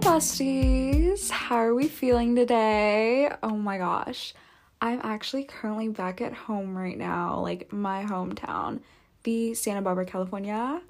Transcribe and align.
besties. 0.00 1.28
How 1.30 1.56
are 1.56 1.74
we 1.74 1.86
feeling 1.86 2.34
today? 2.34 3.30
Oh 3.42 3.56
my 3.56 3.76
gosh. 3.76 4.32
I'm 4.80 4.98
actually 5.02 5.44
currently 5.44 5.88
back 5.88 6.22
at 6.22 6.32
home 6.32 6.76
right 6.76 6.96
now, 6.96 7.40
like 7.40 7.70
my 7.70 8.04
hometown, 8.04 8.80
the 9.24 9.52
Santa 9.52 9.82
Barbara, 9.82 10.06
California. 10.06 10.80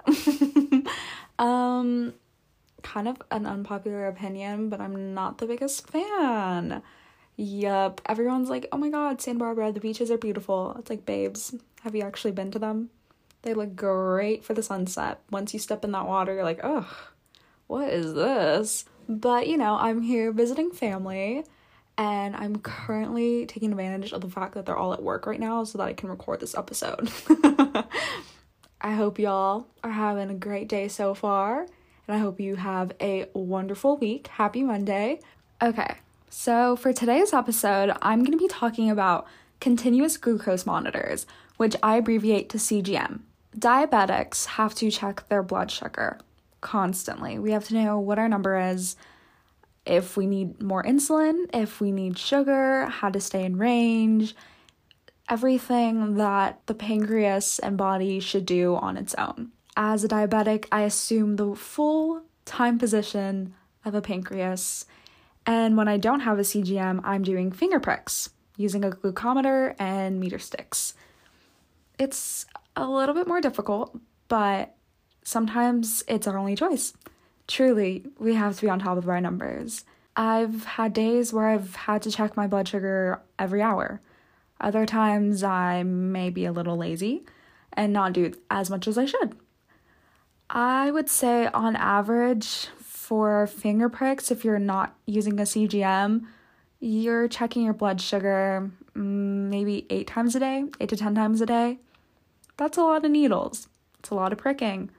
um 1.39 2.13
kind 2.83 3.07
of 3.09 3.21
an 3.31 3.45
unpopular 3.45 4.07
opinion, 4.07 4.69
but 4.69 4.79
I'm 4.79 5.13
not 5.13 5.39
the 5.39 5.45
biggest 5.45 5.89
fan. 5.89 6.81
Yup, 7.35 8.01
everyone's 8.05 8.49
like, 8.49 8.67
"Oh 8.71 8.77
my 8.77 8.89
god, 8.89 9.21
Santa 9.21 9.39
Barbara, 9.39 9.73
the 9.73 9.81
beaches 9.81 10.09
are 10.09 10.17
beautiful." 10.17 10.75
It's 10.79 10.89
like, 10.89 11.05
"Babes, 11.05 11.53
have 11.83 11.95
you 11.95 12.03
actually 12.03 12.31
been 12.31 12.51
to 12.51 12.59
them?" 12.59 12.89
They 13.41 13.53
look 13.53 13.75
great 13.75 14.45
for 14.45 14.53
the 14.53 14.63
sunset. 14.63 15.19
Once 15.29 15.53
you 15.53 15.59
step 15.59 15.83
in 15.83 15.91
that 15.91 16.07
water, 16.07 16.33
you're 16.33 16.45
like, 16.45 16.61
"Ugh, 16.63 16.87
what 17.67 17.89
is 17.89 18.13
this?" 18.13 18.85
But 19.11 19.47
you 19.47 19.57
know, 19.57 19.75
I'm 19.75 20.01
here 20.01 20.31
visiting 20.31 20.71
family 20.71 21.43
and 21.97 22.33
I'm 22.33 22.59
currently 22.59 23.45
taking 23.45 23.71
advantage 23.71 24.13
of 24.13 24.21
the 24.21 24.29
fact 24.29 24.53
that 24.53 24.65
they're 24.65 24.77
all 24.77 24.93
at 24.93 25.03
work 25.03 25.27
right 25.27 25.39
now 25.39 25.65
so 25.65 25.77
that 25.77 25.83
I 25.83 25.93
can 25.93 26.09
record 26.09 26.39
this 26.39 26.55
episode. 26.55 27.11
I 28.81 28.93
hope 28.93 29.19
y'all 29.19 29.67
are 29.83 29.91
having 29.91 30.29
a 30.29 30.33
great 30.33 30.69
day 30.69 30.87
so 30.87 31.13
far, 31.13 31.67
and 32.07 32.15
I 32.15 32.17
hope 32.17 32.39
you 32.39 32.55
have 32.55 32.93
a 33.01 33.27
wonderful 33.33 33.97
week. 33.97 34.27
Happy 34.27 34.63
Monday. 34.63 35.19
Okay, 35.61 35.95
so 36.29 36.77
for 36.77 36.93
today's 36.93 37.33
episode, 37.33 37.91
I'm 38.01 38.19
going 38.19 38.31
to 38.31 38.37
be 38.37 38.47
talking 38.47 38.89
about 38.89 39.27
continuous 39.59 40.15
glucose 40.15 40.65
monitors, 40.65 41.27
which 41.57 41.75
I 41.83 41.97
abbreviate 41.97 42.49
to 42.51 42.57
CGM. 42.57 43.19
Diabetics 43.55 44.45
have 44.45 44.73
to 44.75 44.89
check 44.89 45.27
their 45.27 45.43
blood 45.43 45.69
sugar 45.69 46.17
constantly. 46.61 47.39
We 47.39 47.51
have 47.51 47.67
to 47.67 47.73
know 47.73 47.99
what 47.99 48.19
our 48.19 48.29
number 48.29 48.57
is, 48.57 48.95
if 49.85 50.15
we 50.15 50.27
need 50.27 50.61
more 50.61 50.83
insulin, 50.83 51.45
if 51.53 51.81
we 51.81 51.91
need 51.91 52.17
sugar, 52.17 52.85
how 52.85 53.09
to 53.09 53.19
stay 53.19 53.43
in 53.43 53.57
range, 53.57 54.35
everything 55.27 56.15
that 56.15 56.61
the 56.67 56.75
pancreas 56.75 57.59
and 57.59 57.77
body 57.77 58.19
should 58.19 58.45
do 58.45 58.75
on 58.75 58.97
its 58.97 59.15
own. 59.15 59.51
As 59.75 60.03
a 60.03 60.07
diabetic, 60.07 60.65
I 60.71 60.81
assume 60.81 61.35
the 61.35 61.55
full 61.55 62.23
time 62.45 62.77
position 62.77 63.55
of 63.83 63.95
a 63.95 64.01
pancreas, 64.01 64.85
and 65.45 65.75
when 65.75 65.87
I 65.87 65.97
don't 65.97 66.19
have 66.19 66.37
a 66.37 66.43
CGM, 66.43 67.01
I'm 67.03 67.23
doing 67.23 67.51
finger 67.51 67.79
pricks 67.79 68.29
using 68.57 68.83
a 68.83 68.91
glucometer 68.91 69.75
and 69.79 70.19
meter 70.19 70.37
sticks. 70.37 70.93
It's 71.97 72.45
a 72.75 72.87
little 72.87 73.15
bit 73.15 73.27
more 73.27 73.41
difficult, 73.41 73.97
but 74.27 74.75
sometimes 75.23 76.03
it's 76.07 76.27
our 76.27 76.37
only 76.37 76.55
choice. 76.55 76.93
Truly, 77.47 78.05
we 78.19 78.35
have 78.35 78.55
to 78.55 78.61
be 78.61 78.69
on 78.69 78.79
top 78.79 78.97
of 78.97 79.09
our 79.09 79.21
numbers. 79.21 79.83
I've 80.15 80.65
had 80.65 80.93
days 80.93 81.33
where 81.33 81.47
I've 81.47 81.75
had 81.75 82.01
to 82.03 82.11
check 82.11 82.35
my 82.35 82.47
blood 82.47 82.67
sugar 82.67 83.21
every 83.39 83.61
hour. 83.61 84.01
Other 84.59 84.85
times 84.85 85.43
I 85.43 85.83
may 85.83 86.29
be 86.29 86.45
a 86.45 86.51
little 86.51 86.77
lazy 86.77 87.25
and 87.73 87.93
not 87.93 88.13
do 88.13 88.33
as 88.49 88.69
much 88.69 88.87
as 88.87 88.97
I 88.97 89.05
should. 89.05 89.35
I 90.49 90.91
would 90.91 91.09
say, 91.09 91.47
on 91.47 91.75
average, 91.75 92.67
for 92.77 93.47
finger 93.47 93.89
pricks, 93.89 94.31
if 94.31 94.43
you're 94.43 94.59
not 94.59 94.95
using 95.05 95.39
a 95.39 95.43
CGM, 95.43 96.25
you're 96.79 97.27
checking 97.27 97.63
your 97.63 97.73
blood 97.73 98.01
sugar 98.01 98.69
mm, 98.95 99.49
maybe 99.49 99.85
eight 99.89 100.07
times 100.07 100.35
a 100.35 100.39
day, 100.39 100.65
eight 100.79 100.89
to 100.89 100.97
10 100.97 101.15
times 101.15 101.41
a 101.41 101.45
day. 101.45 101.79
That's 102.57 102.77
a 102.77 102.81
lot 102.81 103.05
of 103.05 103.11
needles. 103.11 103.67
It's 103.99 104.09
a 104.09 104.15
lot 104.15 104.33
of 104.33 104.39
pricking 104.39 104.89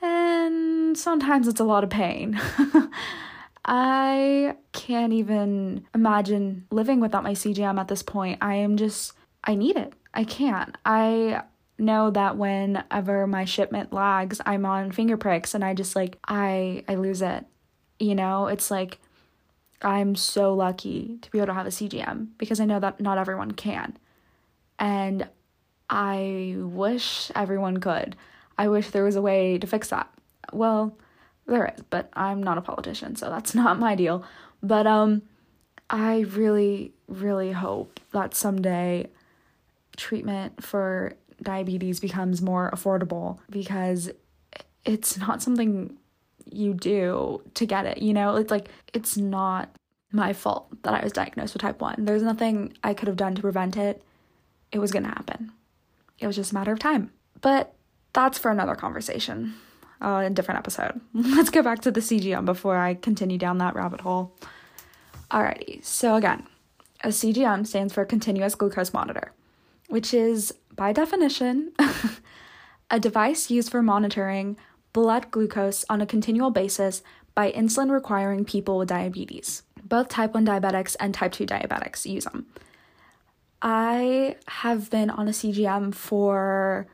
and 0.00 0.96
sometimes 0.96 1.48
it's 1.48 1.60
a 1.60 1.64
lot 1.64 1.84
of 1.84 1.90
pain. 1.90 2.40
I 3.64 4.56
can't 4.72 5.12
even 5.12 5.86
imagine 5.94 6.66
living 6.70 7.00
without 7.00 7.22
my 7.22 7.32
CGM 7.32 7.78
at 7.78 7.88
this 7.88 8.02
point. 8.02 8.38
I 8.40 8.54
am 8.54 8.76
just, 8.76 9.12
I 9.44 9.54
need 9.54 9.76
it. 9.76 9.92
I 10.14 10.24
can't. 10.24 10.76
I 10.86 11.42
know 11.78 12.10
that 12.10 12.36
whenever 12.36 13.26
my 13.26 13.44
shipment 13.44 13.92
lags, 13.92 14.40
I'm 14.46 14.64
on 14.64 14.90
finger 14.90 15.16
pricks 15.16 15.54
and 15.54 15.64
I 15.64 15.74
just 15.74 15.94
like, 15.94 16.18
I, 16.26 16.84
I 16.88 16.94
lose 16.94 17.20
it. 17.20 17.44
You 17.98 18.14
know, 18.14 18.46
it's 18.46 18.70
like, 18.70 18.98
I'm 19.82 20.14
so 20.16 20.54
lucky 20.54 21.18
to 21.22 21.30
be 21.30 21.38
able 21.38 21.48
to 21.48 21.54
have 21.54 21.66
a 21.66 21.70
CGM 21.70 22.28
because 22.38 22.60
I 22.60 22.64
know 22.64 22.80
that 22.80 23.00
not 23.00 23.18
everyone 23.18 23.52
can. 23.52 23.96
And 24.78 25.28
I 25.90 26.54
wish 26.58 27.30
everyone 27.34 27.78
could. 27.78 28.16
I 28.58 28.68
wish 28.68 28.90
there 28.90 29.04
was 29.04 29.16
a 29.16 29.22
way 29.22 29.58
to 29.58 29.66
fix 29.66 29.88
that. 29.88 30.12
Well, 30.52 30.96
there 31.46 31.72
is, 31.74 31.82
but 31.88 32.10
I'm 32.14 32.42
not 32.42 32.58
a 32.58 32.62
politician, 32.62 33.16
so 33.16 33.30
that's 33.30 33.54
not 33.62 33.78
my 33.78 33.94
deal. 33.94 34.24
But 34.62 34.86
um 34.86 35.22
I 35.90 36.20
really 36.20 36.92
really 37.06 37.52
hope 37.52 38.00
that 38.12 38.34
someday 38.34 39.08
treatment 39.96 40.62
for 40.62 41.14
diabetes 41.42 42.00
becomes 42.00 42.42
more 42.42 42.70
affordable 42.72 43.38
because 43.48 44.10
it's 44.84 45.18
not 45.18 45.42
something 45.42 45.96
you 46.50 46.74
do 46.74 47.42
to 47.54 47.66
get 47.66 47.86
it, 47.86 47.98
you 47.98 48.12
know? 48.12 48.36
It's 48.36 48.50
like 48.50 48.68
it's 48.94 49.16
not 49.16 49.70
my 50.12 50.32
fault 50.32 50.68
that 50.82 50.94
I 50.94 51.02
was 51.02 51.12
diagnosed 51.12 51.54
with 51.54 51.62
type 51.62 51.80
1. 51.80 51.96
There's 52.04 52.22
nothing 52.22 52.72
I 52.82 52.94
could 52.94 53.08
have 53.08 53.16
done 53.16 53.34
to 53.34 53.42
prevent 53.42 53.76
it. 53.76 54.02
It 54.72 54.78
was 54.78 54.90
going 54.90 55.02
to 55.02 55.10
happen. 55.10 55.52
It 56.18 56.26
was 56.26 56.36
just 56.36 56.52
a 56.52 56.54
matter 56.54 56.72
of 56.72 56.78
time. 56.78 57.12
But 57.40 57.74
that's 58.18 58.36
for 58.36 58.50
another 58.50 58.74
conversation, 58.74 59.54
uh, 60.02 60.24
a 60.26 60.30
different 60.30 60.58
episode. 60.58 61.00
Let's 61.14 61.50
go 61.50 61.62
back 61.62 61.80
to 61.82 61.92
the 61.92 62.00
CGM 62.00 62.44
before 62.44 62.76
I 62.76 62.94
continue 62.94 63.38
down 63.38 63.58
that 63.58 63.76
rabbit 63.76 64.00
hole. 64.00 64.34
Alrighty, 65.30 65.84
so 65.84 66.16
again, 66.16 66.44
a 67.04 67.08
CGM 67.08 67.64
stands 67.64 67.94
for 67.94 68.04
continuous 68.04 68.56
glucose 68.56 68.92
monitor, 68.92 69.30
which 69.86 70.12
is, 70.12 70.52
by 70.74 70.92
definition, 70.92 71.70
a 72.90 72.98
device 72.98 73.52
used 73.52 73.70
for 73.70 73.82
monitoring 73.82 74.56
blood 74.92 75.30
glucose 75.30 75.84
on 75.88 76.00
a 76.00 76.06
continual 76.06 76.50
basis 76.50 77.02
by 77.36 77.52
insulin 77.52 77.88
requiring 77.88 78.44
people 78.44 78.78
with 78.78 78.88
diabetes. 78.88 79.62
Both 79.84 80.08
type 80.08 80.34
1 80.34 80.44
diabetics 80.44 80.96
and 80.98 81.14
type 81.14 81.30
2 81.30 81.46
diabetics 81.46 82.04
use 82.04 82.24
them. 82.24 82.46
I 83.62 84.34
have 84.48 84.90
been 84.90 85.08
on 85.08 85.28
a 85.28 85.32
CGM 85.32 85.94
for 85.94 86.88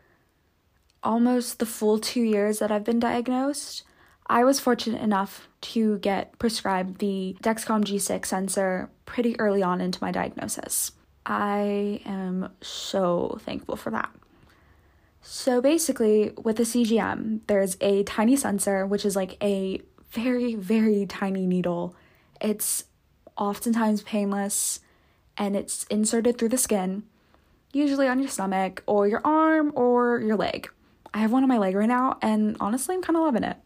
almost 1.04 1.58
the 1.58 1.66
full 1.66 1.98
two 1.98 2.22
years 2.22 2.58
that 2.58 2.72
I've 2.72 2.84
been 2.84 2.98
diagnosed, 2.98 3.84
I 4.26 4.44
was 4.44 4.58
fortunate 4.58 5.02
enough 5.02 5.48
to 5.60 5.98
get 5.98 6.38
prescribed 6.38 6.98
the 6.98 7.36
Dexcom 7.42 7.84
G6 7.84 8.24
sensor 8.24 8.90
pretty 9.04 9.38
early 9.38 9.62
on 9.62 9.80
into 9.80 9.98
my 10.02 10.10
diagnosis. 10.10 10.92
I 11.26 12.00
am 12.04 12.50
so 12.62 13.38
thankful 13.42 13.76
for 13.76 13.90
that. 13.90 14.10
So 15.20 15.60
basically, 15.60 16.32
with 16.42 16.56
the 16.56 16.64
CGM, 16.64 17.40
there's 17.46 17.76
a 17.80 18.02
tiny 18.04 18.36
sensor, 18.36 18.86
which 18.86 19.06
is 19.06 19.16
like 19.16 19.42
a 19.42 19.80
very, 20.10 20.54
very 20.54 21.06
tiny 21.06 21.46
needle. 21.46 21.96
It's 22.40 22.84
oftentimes 23.36 24.02
painless 24.02 24.80
and 25.36 25.56
it's 25.56 25.84
inserted 25.84 26.38
through 26.38 26.50
the 26.50 26.58
skin, 26.58 27.04
usually 27.72 28.06
on 28.06 28.20
your 28.20 28.28
stomach 28.28 28.82
or 28.86 29.08
your 29.08 29.22
arm 29.24 29.72
or 29.74 30.20
your 30.20 30.36
leg. 30.36 30.68
I 31.14 31.18
have 31.18 31.30
one 31.30 31.44
on 31.44 31.48
my 31.48 31.58
leg 31.58 31.76
right 31.76 31.88
now, 31.88 32.18
and 32.20 32.56
honestly, 32.58 32.96
I'm 32.96 33.00
kind 33.00 33.16
of 33.16 33.22
loving 33.22 33.44
it. 33.44 33.56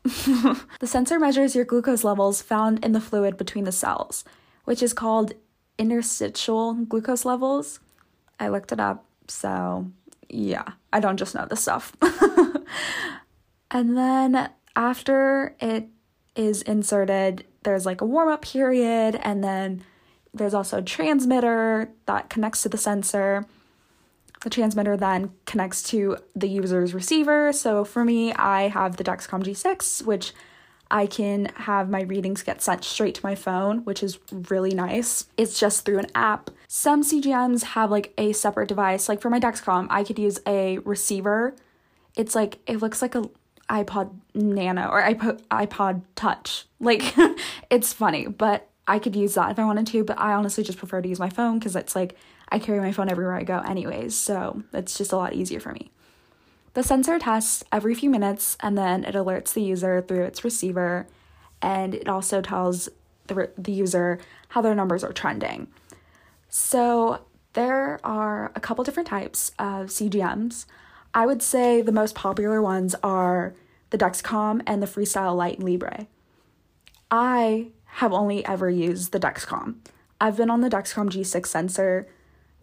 the 0.81 0.87
sensor 0.87 1.19
measures 1.19 1.57
your 1.57 1.65
glucose 1.65 2.05
levels 2.05 2.43
found 2.43 2.85
in 2.85 2.93
the 2.93 3.01
fluid 3.01 3.39
between 3.39 3.65
the 3.65 3.73
cells, 3.73 4.23
which 4.65 4.83
is 4.83 4.93
called 4.93 5.33
interstitial 5.79 6.75
glucose 6.75 7.25
levels. 7.25 7.81
I 8.39 8.49
looked 8.49 8.71
it 8.71 8.81
up, 8.81 9.07
so 9.29 9.91
yeah, 10.29 10.73
I 10.93 11.01
don't 11.01 11.17
just 11.17 11.35
know 11.35 11.47
this 11.49 11.63
stuff. 11.63 11.97
and 13.71 13.97
then 13.97 14.51
after 14.77 15.57
it 15.59 15.89
is 16.37 16.61
inserted, 16.61 17.47
there's 17.63 17.87
like 17.87 18.03
a 18.03 18.07
warm 18.07 18.29
up 18.29 18.43
period, 18.43 19.19
and 19.23 19.43
then 19.43 19.83
there's 20.35 20.53
also 20.53 20.79
a 20.79 20.83
transmitter 20.83 21.89
that 22.05 22.29
connects 22.29 22.63
to 22.65 22.69
the 22.69 22.77
sensor 22.77 23.47
the 24.41 24.51
transmitter 24.51 24.97
then 24.97 25.33
connects 25.47 25.83
to 25.85 26.17
the 26.37 26.49
user's 26.49 26.95
receiver. 26.95 27.53
So 27.53 27.85
for 27.85 28.05
me, 28.05 28.33
I 28.33 28.69
have 28.69 28.97
the 28.97 29.05
Dexcom 29.05 29.43
G6, 29.43 30.05
which 30.05 30.33
I 30.91 31.07
can 31.07 31.47
have 31.57 31.91
my 31.91 32.03
readings 32.03 32.43
get 32.43 32.63
sent 32.63 32.85
straight 32.85 33.15
to 33.17 33.27
my 33.27 33.35
phone, 33.35 33.85
which 33.85 34.03
is 34.03 34.19
really 34.49 34.75
nice. 34.75 35.27
It's 35.37 35.59
just 35.59 35.85
through 35.85 35.99
an 35.99 36.11
app. 36.15 36.51
Some 36.67 37.03
CGMs 37.03 37.63
have 37.63 37.91
like 37.91 38.15
a 38.17 38.33
separate 38.33 38.69
device. 38.69 39.09
Like 39.09 39.21
for 39.21 39.29
my 39.29 39.41
Dexcom, 39.41 39.87
I 39.91 40.05
could 40.05 40.19
use 40.19 40.41
a 40.47 40.79
receiver. 40.79 41.55
It's 42.17 42.35
like 42.35 42.59
it 42.67 42.79
looks 42.79 43.03
like 43.03 43.15
a 43.15 43.29
iPod 43.69 44.15
Nano 44.35 44.89
or 44.89 45.03
iPod 45.03 45.43
iPod 45.51 46.03
Touch. 46.15 46.67
Like 46.81 47.03
it's 47.71 47.93
funny, 47.93 48.29
but 48.29 48.69
I 48.87 49.01
could 49.01 49.17
use 49.17 49.35
that 49.35 49.51
if 49.51 49.59
I 49.59 49.65
wanted 49.65 49.89
to, 49.89 50.05
but 50.05 50.19
I 50.19 50.33
honestly 50.33 50.63
just 50.63 50.79
prefer 50.79 51.03
to 51.03 51.09
use 51.09 51.19
my 51.19 51.29
phone 51.29 51.59
cuz 51.59 51.75
it's 51.75 51.97
like 51.97 52.17
I 52.51 52.59
carry 52.59 52.81
my 52.81 52.93
phone 52.93 53.11
everywhere 53.11 53.35
I 53.35 53.45
go, 53.45 53.61
anyways, 53.61 54.15
so 54.15 54.63
it's 54.73 54.97
just 54.97 55.13
a 55.13 55.17
lot 55.17 55.35
easier 55.35 55.61
for 55.61 55.73
me. 55.73 55.91
The 56.75 56.83
sensor 56.83 57.19
tests 57.19 57.65
every 57.73 57.95
few 57.95 58.11
minutes 58.11 58.57
and 58.61 58.77
then 58.77 59.05
it 59.05 59.15
alerts 59.15 59.53
the 59.53 59.63
user 59.63 60.01
through 60.01 60.25
its 60.25 60.45
receiver. 60.45 61.07
and 61.61 61.93
it 61.95 62.09
also 62.09 62.41
tells 62.41 62.89
the, 63.27 63.51
the 63.59 63.73
user 63.73 64.21
how 64.51 64.61
their 64.61 64.75
numbers 64.75 65.03
are 65.03 65.13
trending. 65.13 65.67
So 66.49 67.25
there 67.55 67.99
are 68.05 68.53
a 68.55 68.61
couple 68.61 68.85
different 68.85 69.09
types 69.09 69.51
of 69.59 69.87
CGMs. 69.89 70.67
I 71.15 71.27
would 71.27 71.43
say 71.43 71.83
the 71.83 71.93
most 71.93 72.15
popular 72.15 72.63
ones 72.63 72.95
are 73.03 73.55
the 73.91 73.99
Dexcom 73.99 74.63
and 74.67 74.83
the 74.83 74.87
Freestyle 74.87 75.37
Lite 75.37 75.61
Libre. 75.61 76.07
I 77.11 77.69
have 77.87 78.13
only 78.13 78.45
ever 78.45 78.69
used 78.69 79.13
the 79.13 79.21
Dexcom. 79.21 79.77
I've 80.21 80.37
been 80.37 80.51
on 80.51 80.61
the 80.61 80.69
Dexcom 80.69 81.11
G6 81.11 81.47
sensor, 81.47 82.07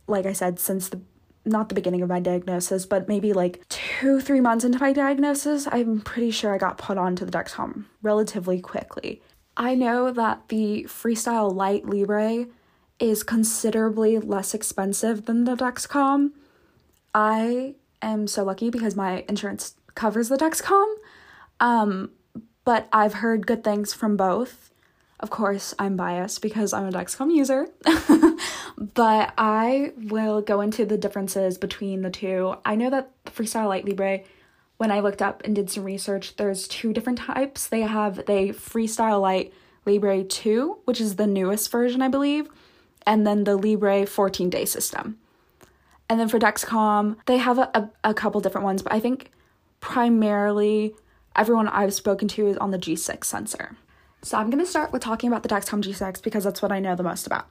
like 0.08 0.26
I 0.26 0.34
said, 0.34 0.60
since 0.60 0.90
the 0.90 1.02
not 1.46 1.70
the 1.70 1.76
beginning 1.76 2.02
of 2.02 2.10
my 2.10 2.20
diagnosis, 2.20 2.86
but 2.86 3.08
maybe 3.08 3.32
like 3.32 3.68
two, 3.70 4.20
three 4.20 4.42
months 4.42 4.66
into 4.66 4.80
my 4.80 4.92
diagnosis, 4.92 5.68
I'm 5.72 6.02
pretty 6.02 6.32
sure 6.32 6.54
I 6.54 6.58
got 6.58 6.80
put 6.80 6.98
onto 6.98 7.24
the 7.24 7.32
Dexcom 7.32 7.86
relatively 8.02 8.60
quickly. 8.60 9.22
I 9.56 9.76
know 9.76 10.12
that 10.12 10.50
the 10.50 10.86
Freestyle 10.90 11.54
Lite 11.54 11.86
Libre 11.86 12.48
is 13.00 13.24
considerably 13.24 14.18
less 14.18 14.54
expensive 14.54 15.26
than 15.26 15.44
the 15.44 15.56
Dexcom. 15.56 16.32
I 17.14 17.76
am 18.02 18.28
so 18.28 18.44
lucky 18.44 18.70
because 18.70 18.96
my 18.96 19.24
insurance 19.30 19.76
covers 19.94 20.30
the 20.30 20.38
Dexcom. 20.38 20.96
Um, 21.60 22.12
but 22.66 22.88
I've 22.92 23.16
heard 23.16 23.48
good 23.48 23.64
things 23.64 23.94
from 23.94 24.18
both. 24.18 24.72
Of 25.20 25.30
course, 25.30 25.74
I'm 25.80 25.96
biased 25.96 26.42
because 26.42 26.74
I'm 26.74 26.88
a 26.88 26.92
Dexcom 26.92 27.34
user, 27.34 27.70
but 28.78 29.34
I 29.38 29.94
will 29.96 30.42
go 30.42 30.60
into 30.60 30.86
the 30.86 30.98
differences 30.98 31.58
between 31.58 32.02
the 32.02 32.10
two. 32.10 32.56
I 32.66 32.76
know 32.76 32.90
that 32.90 33.12
Freestyle 33.26 33.70
Lite 33.70 33.86
Libre, 33.86 34.22
when 34.78 34.92
I 34.92 35.00
looked 35.00 35.22
up 35.22 35.42
and 35.46 35.56
did 35.56 35.70
some 35.70 35.86
research, 35.86 36.36
there's 36.36 36.68
two 36.68 36.92
different 36.92 37.20
types. 37.20 37.68
They 37.68 37.82
have 37.82 38.18
the 38.18 38.54
Freestyle 38.54 39.22
Lite 39.22 39.54
Libre 39.86 40.24
2, 40.24 40.80
which 40.84 41.00
is 41.00 41.16
the 41.16 41.28
newest 41.28 41.72
version, 41.72 42.02
I 42.02 42.10
believe, 42.10 42.50
and 43.06 43.26
then 43.26 43.46
the 43.46 43.56
Libre 43.56 44.06
14 44.06 44.50
day 44.50 44.66
system. 44.66 45.18
And 46.10 46.20
then 46.20 46.28
for 46.28 46.40
Dexcom, 46.40 47.16
they 47.26 47.38
have 47.38 47.58
a, 47.58 47.70
a, 47.74 48.10
a 48.10 48.14
couple 48.14 48.42
different 48.42 48.66
ones, 48.66 48.82
but 48.82 48.94
I 48.94 49.00
think 49.00 49.32
primarily 49.80 50.94
everyone 51.36 51.68
I've 51.68 51.94
spoken 51.94 52.28
to 52.30 52.48
is 52.48 52.58
on 52.58 52.72
the 52.72 52.78
G6 52.78 53.24
sensor. 53.24 53.78
So 54.26 54.40
I'm 54.40 54.50
going 54.50 54.64
to 54.64 54.68
start 54.68 54.92
with 54.92 55.04
talking 55.04 55.28
about 55.28 55.44
the 55.44 55.50
Dexcom 55.50 55.84
G6 55.84 56.24
because 56.24 56.46
that's 56.46 56.60
what 56.60 56.72
I 56.72 56.80
know 56.80 56.96
the 56.96 57.04
most 57.04 57.28
about. 57.28 57.46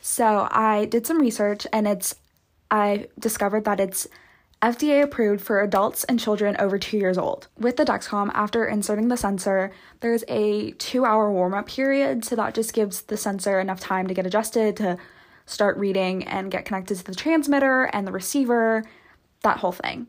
So 0.00 0.48
I 0.50 0.86
did 0.86 1.06
some 1.06 1.20
research 1.20 1.66
and 1.74 1.86
it's 1.86 2.14
I 2.70 3.08
discovered 3.18 3.66
that 3.66 3.80
it's 3.80 4.08
FDA 4.62 5.02
approved 5.02 5.44
for 5.44 5.60
adults 5.60 6.04
and 6.04 6.18
children 6.18 6.56
over 6.58 6.78
2 6.78 6.96
years 6.96 7.18
old. 7.18 7.48
With 7.58 7.76
the 7.76 7.84
Dexcom, 7.84 8.30
after 8.32 8.64
inserting 8.64 9.08
the 9.08 9.18
sensor, 9.18 9.72
there's 10.00 10.24
a 10.26 10.72
2-hour 10.72 11.30
warm-up 11.30 11.66
period, 11.68 12.24
so 12.24 12.34
that 12.36 12.54
just 12.54 12.72
gives 12.72 13.02
the 13.02 13.18
sensor 13.18 13.60
enough 13.60 13.80
time 13.80 14.06
to 14.06 14.14
get 14.14 14.24
adjusted 14.24 14.74
to 14.78 14.96
start 15.44 15.76
reading 15.76 16.24
and 16.24 16.50
get 16.50 16.64
connected 16.64 16.96
to 16.96 17.04
the 17.04 17.14
transmitter 17.14 17.84
and 17.92 18.06
the 18.06 18.12
receiver, 18.12 18.84
that 19.42 19.58
whole 19.58 19.72
thing. 19.72 20.06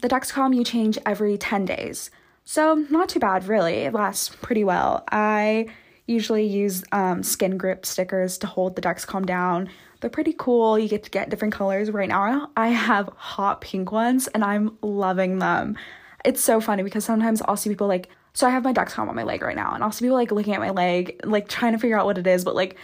The 0.00 0.08
Dexcom 0.08 0.52
you 0.52 0.64
change 0.64 0.98
every 1.06 1.38
10 1.38 1.64
days. 1.64 2.10
So, 2.44 2.74
not 2.90 3.08
too 3.08 3.20
bad, 3.20 3.46
really. 3.46 3.74
It 3.74 3.94
lasts 3.94 4.28
pretty 4.40 4.64
well. 4.64 5.04
I 5.10 5.66
usually 6.06 6.44
use 6.44 6.82
um, 6.92 7.22
skin 7.22 7.56
grip 7.56 7.86
stickers 7.86 8.38
to 8.38 8.46
hold 8.46 8.76
the 8.76 8.82
Dexcom 8.82 9.26
down. 9.26 9.68
They're 10.00 10.10
pretty 10.10 10.34
cool. 10.36 10.78
You 10.78 10.88
get 10.88 11.04
to 11.04 11.10
get 11.10 11.30
different 11.30 11.54
colors. 11.54 11.90
Right 11.90 12.08
now, 12.08 12.50
I 12.56 12.68
have 12.68 13.08
hot 13.16 13.60
pink 13.60 13.92
ones 13.92 14.26
and 14.28 14.44
I'm 14.44 14.76
loving 14.82 15.38
them. 15.38 15.78
It's 16.24 16.42
so 16.42 16.60
funny 16.60 16.82
because 16.82 17.04
sometimes 17.04 17.40
I'll 17.42 17.56
see 17.56 17.70
people 17.70 17.86
like, 17.86 18.08
so 18.34 18.46
I 18.46 18.50
have 18.50 18.64
my 18.64 18.72
Dexcom 18.72 19.08
on 19.08 19.14
my 19.14 19.22
leg 19.22 19.42
right 19.42 19.56
now, 19.56 19.74
and 19.74 19.84
I'll 19.84 19.92
see 19.92 20.04
people 20.04 20.16
like 20.16 20.32
looking 20.32 20.54
at 20.54 20.60
my 20.60 20.70
leg, 20.70 21.20
like 21.24 21.48
trying 21.48 21.72
to 21.72 21.78
figure 21.78 21.98
out 21.98 22.06
what 22.06 22.18
it 22.18 22.26
is, 22.26 22.44
but 22.44 22.54
like 22.54 22.76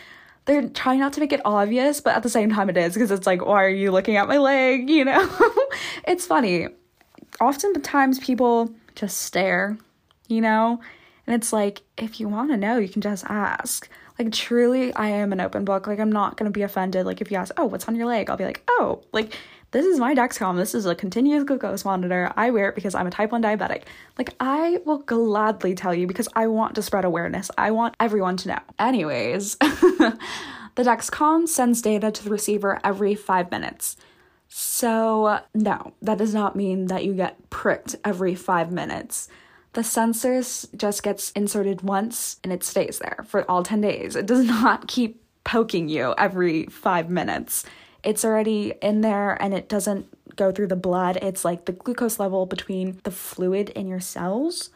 they're 0.44 0.68
trying 0.68 1.00
not 1.00 1.12
to 1.14 1.20
make 1.20 1.32
it 1.32 1.40
obvious, 1.44 2.00
but 2.00 2.14
at 2.14 2.22
the 2.22 2.28
same 2.30 2.50
time 2.50 2.70
it 2.70 2.76
is 2.76 2.94
because 2.94 3.10
it's 3.10 3.26
like, 3.26 3.44
why 3.44 3.64
are 3.64 3.68
you 3.68 3.90
looking 3.90 4.16
at 4.16 4.28
my 4.28 4.38
leg? 4.38 4.88
You 4.98 5.04
know? 5.04 5.28
it's 6.06 6.26
funny. 6.26 6.68
Oftentimes 7.40 8.18
people 8.18 8.74
just 8.98 9.22
stare, 9.22 9.78
you 10.28 10.40
know? 10.40 10.80
And 11.26 11.34
it's 11.34 11.52
like, 11.52 11.82
if 11.96 12.20
you 12.20 12.28
want 12.28 12.50
to 12.50 12.56
know, 12.56 12.78
you 12.78 12.88
can 12.88 13.02
just 13.02 13.24
ask. 13.26 13.88
Like, 14.18 14.32
truly, 14.32 14.92
I 14.94 15.08
am 15.08 15.32
an 15.32 15.40
open 15.40 15.64
book. 15.64 15.86
Like, 15.86 16.00
I'm 16.00 16.10
not 16.10 16.36
going 16.36 16.50
to 16.50 16.58
be 16.58 16.62
offended. 16.62 17.06
Like, 17.06 17.20
if 17.20 17.30
you 17.30 17.36
ask, 17.36 17.52
oh, 17.56 17.66
what's 17.66 17.86
on 17.86 17.94
your 17.94 18.06
leg? 18.06 18.28
I'll 18.28 18.36
be 18.36 18.44
like, 18.44 18.62
oh, 18.68 19.02
like, 19.12 19.36
this 19.70 19.84
is 19.84 20.00
my 20.00 20.14
Dexcom. 20.14 20.56
This 20.56 20.74
is 20.74 20.86
a 20.86 20.94
continuous 20.94 21.44
glucose 21.44 21.84
monitor. 21.84 22.32
I 22.34 22.50
wear 22.50 22.70
it 22.70 22.74
because 22.74 22.94
I'm 22.94 23.06
a 23.06 23.10
type 23.10 23.30
1 23.30 23.42
diabetic. 23.42 23.82
Like, 24.16 24.34
I 24.40 24.80
will 24.86 24.98
gladly 24.98 25.74
tell 25.74 25.94
you 25.94 26.06
because 26.06 26.28
I 26.34 26.46
want 26.46 26.74
to 26.76 26.82
spread 26.82 27.04
awareness. 27.04 27.50
I 27.58 27.72
want 27.72 27.94
everyone 28.00 28.38
to 28.38 28.48
know. 28.48 28.58
Anyways, 28.78 29.56
the 29.56 30.18
Dexcom 30.76 31.46
sends 31.46 31.82
data 31.82 32.10
to 32.10 32.24
the 32.24 32.30
receiver 32.30 32.80
every 32.82 33.14
five 33.14 33.50
minutes. 33.50 33.96
So, 34.48 35.40
no, 35.54 35.92
that 36.00 36.18
does 36.18 36.34
not 36.34 36.56
mean 36.56 36.86
that 36.86 37.04
you 37.04 37.12
get 37.12 37.50
pricked 37.50 37.96
every 38.04 38.34
five 38.34 38.72
minutes. 38.72 39.28
The 39.74 39.82
sensors 39.82 40.66
just 40.76 41.02
gets 41.02 41.30
inserted 41.32 41.82
once 41.82 42.40
and 42.42 42.52
it 42.52 42.64
stays 42.64 42.98
there 42.98 43.24
for 43.28 43.48
all 43.50 43.62
10 43.62 43.82
days. 43.82 44.16
It 44.16 44.26
does 44.26 44.44
not 44.46 44.88
keep 44.88 45.22
poking 45.44 45.88
you 45.88 46.14
every 46.16 46.64
five 46.66 47.10
minutes. 47.10 47.64
It's 48.02 48.24
already 48.24 48.74
in 48.80 49.02
there 49.02 49.40
and 49.42 49.52
it 49.52 49.68
doesn't 49.68 50.06
go 50.36 50.50
through 50.50 50.68
the 50.68 50.76
blood. 50.76 51.18
It's 51.20 51.44
like 51.44 51.66
the 51.66 51.72
glucose 51.72 52.18
level 52.18 52.46
between 52.46 53.00
the 53.04 53.10
fluid 53.10 53.68
in 53.70 53.86
your 53.86 54.00
cells. 54.00 54.70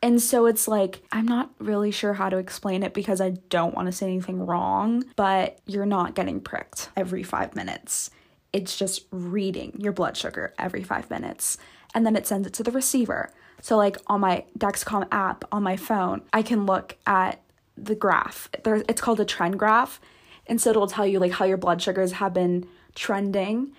And 0.00 0.22
so 0.22 0.46
it's 0.46 0.68
like, 0.68 1.02
I'm 1.10 1.26
not 1.26 1.50
really 1.58 1.90
sure 1.90 2.12
how 2.12 2.28
to 2.28 2.36
explain 2.36 2.84
it 2.84 2.94
because 2.94 3.20
I 3.20 3.30
don't 3.48 3.74
want 3.74 3.86
to 3.86 3.92
say 3.92 4.06
anything 4.06 4.46
wrong, 4.46 5.04
but 5.16 5.58
you're 5.66 5.86
not 5.86 6.14
getting 6.14 6.40
pricked 6.40 6.90
every 6.96 7.24
five 7.24 7.56
minutes 7.56 8.10
it's 8.52 8.76
just 8.76 9.06
reading 9.10 9.74
your 9.78 9.92
blood 9.92 10.16
sugar 10.16 10.54
every 10.58 10.82
five 10.82 11.10
minutes 11.10 11.58
and 11.94 12.04
then 12.06 12.16
it 12.16 12.26
sends 12.26 12.46
it 12.46 12.52
to 12.54 12.62
the 12.62 12.70
receiver. 12.70 13.30
So, 13.60 13.76
like 13.76 13.96
on 14.06 14.20
my 14.20 14.44
Dexcom 14.58 15.08
app 15.10 15.44
on 15.50 15.62
my 15.62 15.76
phone, 15.76 16.22
I 16.32 16.42
can 16.42 16.66
look 16.66 16.96
at 17.06 17.40
the 17.76 17.94
graph. 17.94 18.48
There, 18.62 18.76
it's 18.88 19.00
called 19.00 19.20
a 19.20 19.24
trend 19.24 19.58
graph. 19.58 20.00
And 20.46 20.60
so 20.60 20.70
it'll 20.70 20.86
tell 20.86 21.06
you 21.06 21.18
like 21.18 21.32
how 21.32 21.44
your 21.44 21.56
blood 21.56 21.82
sugars 21.82 22.12
have 22.12 22.32
been 22.32 22.66
trending 22.94 23.72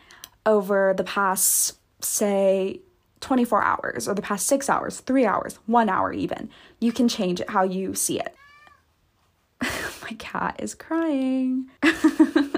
over 0.46 0.94
the 0.96 1.04
past, 1.04 1.78
say, 2.02 2.82
24 3.22 3.64
hours 3.64 4.08
or 4.08 4.14
the 4.14 4.22
past 4.22 4.48
six 4.48 4.70
hours, 4.70 5.00
three 5.00 5.26
hours, 5.26 5.60
one 5.66 5.90
hour 5.90 6.14
even. 6.14 6.50
You 6.80 6.92
can 6.92 7.08
change 7.08 7.42
it 7.42 7.50
how 7.50 7.64
you 7.64 7.96
see 7.96 8.20
it. 8.20 8.36
my 10.02 10.16
cat 10.18 10.58
is 10.60 10.76
crying. 10.76 11.70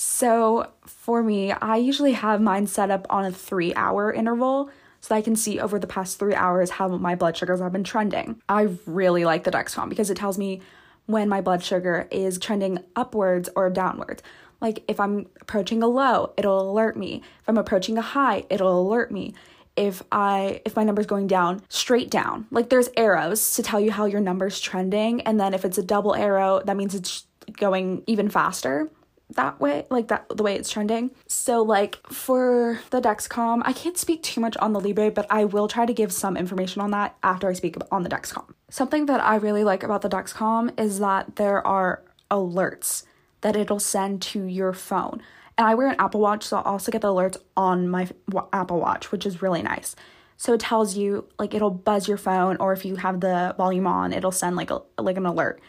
So 0.00 0.70
for 0.86 1.24
me, 1.24 1.50
I 1.50 1.74
usually 1.74 2.12
have 2.12 2.40
mine 2.40 2.68
set 2.68 2.88
up 2.88 3.04
on 3.10 3.24
a 3.24 3.32
three 3.32 3.74
hour 3.74 4.12
interval 4.12 4.70
so 5.00 5.12
I 5.12 5.22
can 5.22 5.34
see 5.34 5.58
over 5.58 5.80
the 5.80 5.88
past 5.88 6.20
three 6.20 6.36
hours 6.36 6.70
how 6.70 6.86
my 6.86 7.16
blood 7.16 7.36
sugars 7.36 7.58
have 7.58 7.72
been 7.72 7.82
trending. 7.82 8.40
I 8.48 8.68
really 8.86 9.24
like 9.24 9.42
the 9.42 9.50
Dexcom 9.50 9.88
because 9.88 10.08
it 10.08 10.16
tells 10.16 10.38
me 10.38 10.60
when 11.06 11.28
my 11.28 11.40
blood 11.40 11.64
sugar 11.64 12.06
is 12.12 12.38
trending 12.38 12.78
upwards 12.94 13.48
or 13.56 13.70
downwards. 13.70 14.22
Like 14.60 14.84
if 14.86 15.00
I'm 15.00 15.26
approaching 15.40 15.82
a 15.82 15.88
low, 15.88 16.32
it'll 16.36 16.70
alert 16.70 16.96
me. 16.96 17.20
If 17.40 17.48
I'm 17.48 17.58
approaching 17.58 17.98
a 17.98 18.02
high, 18.02 18.44
it'll 18.50 18.80
alert 18.80 19.10
me. 19.10 19.34
If 19.74 20.04
I 20.12 20.62
if 20.64 20.76
my 20.76 20.84
number's 20.84 21.06
going 21.06 21.26
down, 21.26 21.60
straight 21.68 22.08
down. 22.08 22.46
Like 22.52 22.68
there's 22.68 22.88
arrows 22.96 23.56
to 23.56 23.64
tell 23.64 23.80
you 23.80 23.90
how 23.90 24.04
your 24.04 24.20
number's 24.20 24.60
trending 24.60 25.22
and 25.22 25.40
then 25.40 25.54
if 25.54 25.64
it's 25.64 25.76
a 25.76 25.82
double 25.82 26.14
arrow, 26.14 26.62
that 26.64 26.76
means 26.76 26.94
it's 26.94 27.24
going 27.56 28.04
even 28.06 28.28
faster 28.28 28.88
that 29.34 29.60
way, 29.60 29.86
like 29.90 30.08
that 30.08 30.28
the 30.34 30.42
way 30.42 30.54
it's 30.54 30.70
trending. 30.70 31.10
So 31.26 31.62
like 31.62 31.98
for 32.06 32.80
the 32.90 33.00
Dexcom, 33.00 33.62
I 33.64 33.72
can't 33.72 33.98
speak 33.98 34.22
too 34.22 34.40
much 34.40 34.56
on 34.56 34.72
the 34.72 34.80
Libre, 34.80 35.10
but 35.10 35.26
I 35.30 35.44
will 35.44 35.68
try 35.68 35.86
to 35.86 35.92
give 35.92 36.12
some 36.12 36.36
information 36.36 36.80
on 36.80 36.90
that 36.92 37.16
after 37.22 37.48
I 37.48 37.52
speak 37.52 37.76
on 37.90 38.02
the 38.02 38.08
Dexcom. 38.08 38.46
Something 38.70 39.06
that 39.06 39.22
I 39.22 39.36
really 39.36 39.64
like 39.64 39.82
about 39.82 40.02
the 40.02 40.08
Dexcom 40.08 40.78
is 40.80 40.98
that 40.98 41.36
there 41.36 41.66
are 41.66 42.02
alerts 42.30 43.04
that 43.42 43.56
it'll 43.56 43.80
send 43.80 44.22
to 44.22 44.44
your 44.44 44.72
phone. 44.72 45.22
And 45.56 45.66
I 45.66 45.74
wear 45.74 45.88
an 45.88 45.96
Apple 45.98 46.20
Watch, 46.20 46.44
so 46.44 46.58
I'll 46.58 46.64
also 46.64 46.92
get 46.92 47.02
the 47.02 47.08
alerts 47.08 47.36
on 47.56 47.88
my 47.88 48.08
Apple 48.52 48.80
Watch, 48.80 49.10
which 49.12 49.26
is 49.26 49.42
really 49.42 49.62
nice. 49.62 49.94
So 50.36 50.52
it 50.52 50.60
tells 50.60 50.96
you 50.96 51.26
like 51.38 51.52
it'll 51.52 51.70
buzz 51.70 52.06
your 52.06 52.16
phone 52.16 52.56
or 52.60 52.72
if 52.72 52.84
you 52.84 52.96
have 52.96 53.20
the 53.20 53.54
volume 53.58 53.88
on, 53.88 54.12
it'll 54.12 54.30
send 54.30 54.54
like 54.54 54.70
a 54.70 54.82
like 54.96 55.16
an 55.16 55.26
alert 55.26 55.60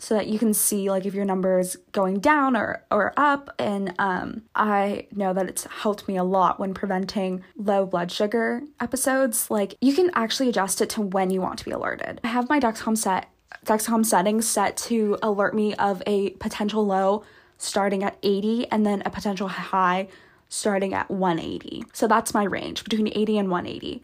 so 0.00 0.14
that 0.14 0.26
you 0.26 0.38
can 0.38 0.54
see 0.54 0.90
like 0.90 1.04
if 1.04 1.14
your 1.14 1.26
number 1.26 1.58
is 1.58 1.76
going 1.92 2.20
down 2.20 2.56
or, 2.56 2.82
or 2.90 3.12
up. 3.16 3.54
And 3.58 3.94
um, 3.98 4.42
i 4.54 5.06
know 5.14 5.32
that 5.34 5.48
it's 5.48 5.64
helped 5.64 6.08
me 6.08 6.16
a 6.16 6.24
lot 6.24 6.58
when 6.58 6.72
preventing 6.72 7.44
low 7.56 7.84
blood 7.84 8.10
sugar 8.10 8.62
episodes. 8.80 9.50
Like 9.50 9.76
you 9.80 9.94
can 9.94 10.10
actually 10.14 10.48
adjust 10.48 10.80
it 10.80 10.88
to 10.90 11.02
when 11.02 11.30
you 11.30 11.40
want 11.40 11.58
to 11.58 11.64
be 11.64 11.70
alerted. 11.70 12.20
I 12.24 12.28
have 12.28 12.48
my 12.48 12.58
dexcom 12.58 12.96
set 12.96 13.28
dexcom 13.66 14.06
settings 14.06 14.48
set 14.48 14.76
to 14.76 15.18
alert 15.22 15.54
me 15.54 15.74
of 15.74 16.02
a 16.06 16.30
potential 16.30 16.86
low 16.86 17.22
starting 17.58 18.02
at 18.02 18.16
80 18.22 18.70
and 18.70 18.86
then 18.86 19.02
a 19.04 19.10
potential 19.10 19.48
high 19.48 20.08
starting 20.48 20.94
at 20.94 21.10
180 21.10 21.84
so 21.92 22.06
that's 22.06 22.32
my 22.32 22.44
range 22.44 22.84
between 22.84 23.08
80 23.08 23.38
and 23.38 23.50
180 23.50 24.02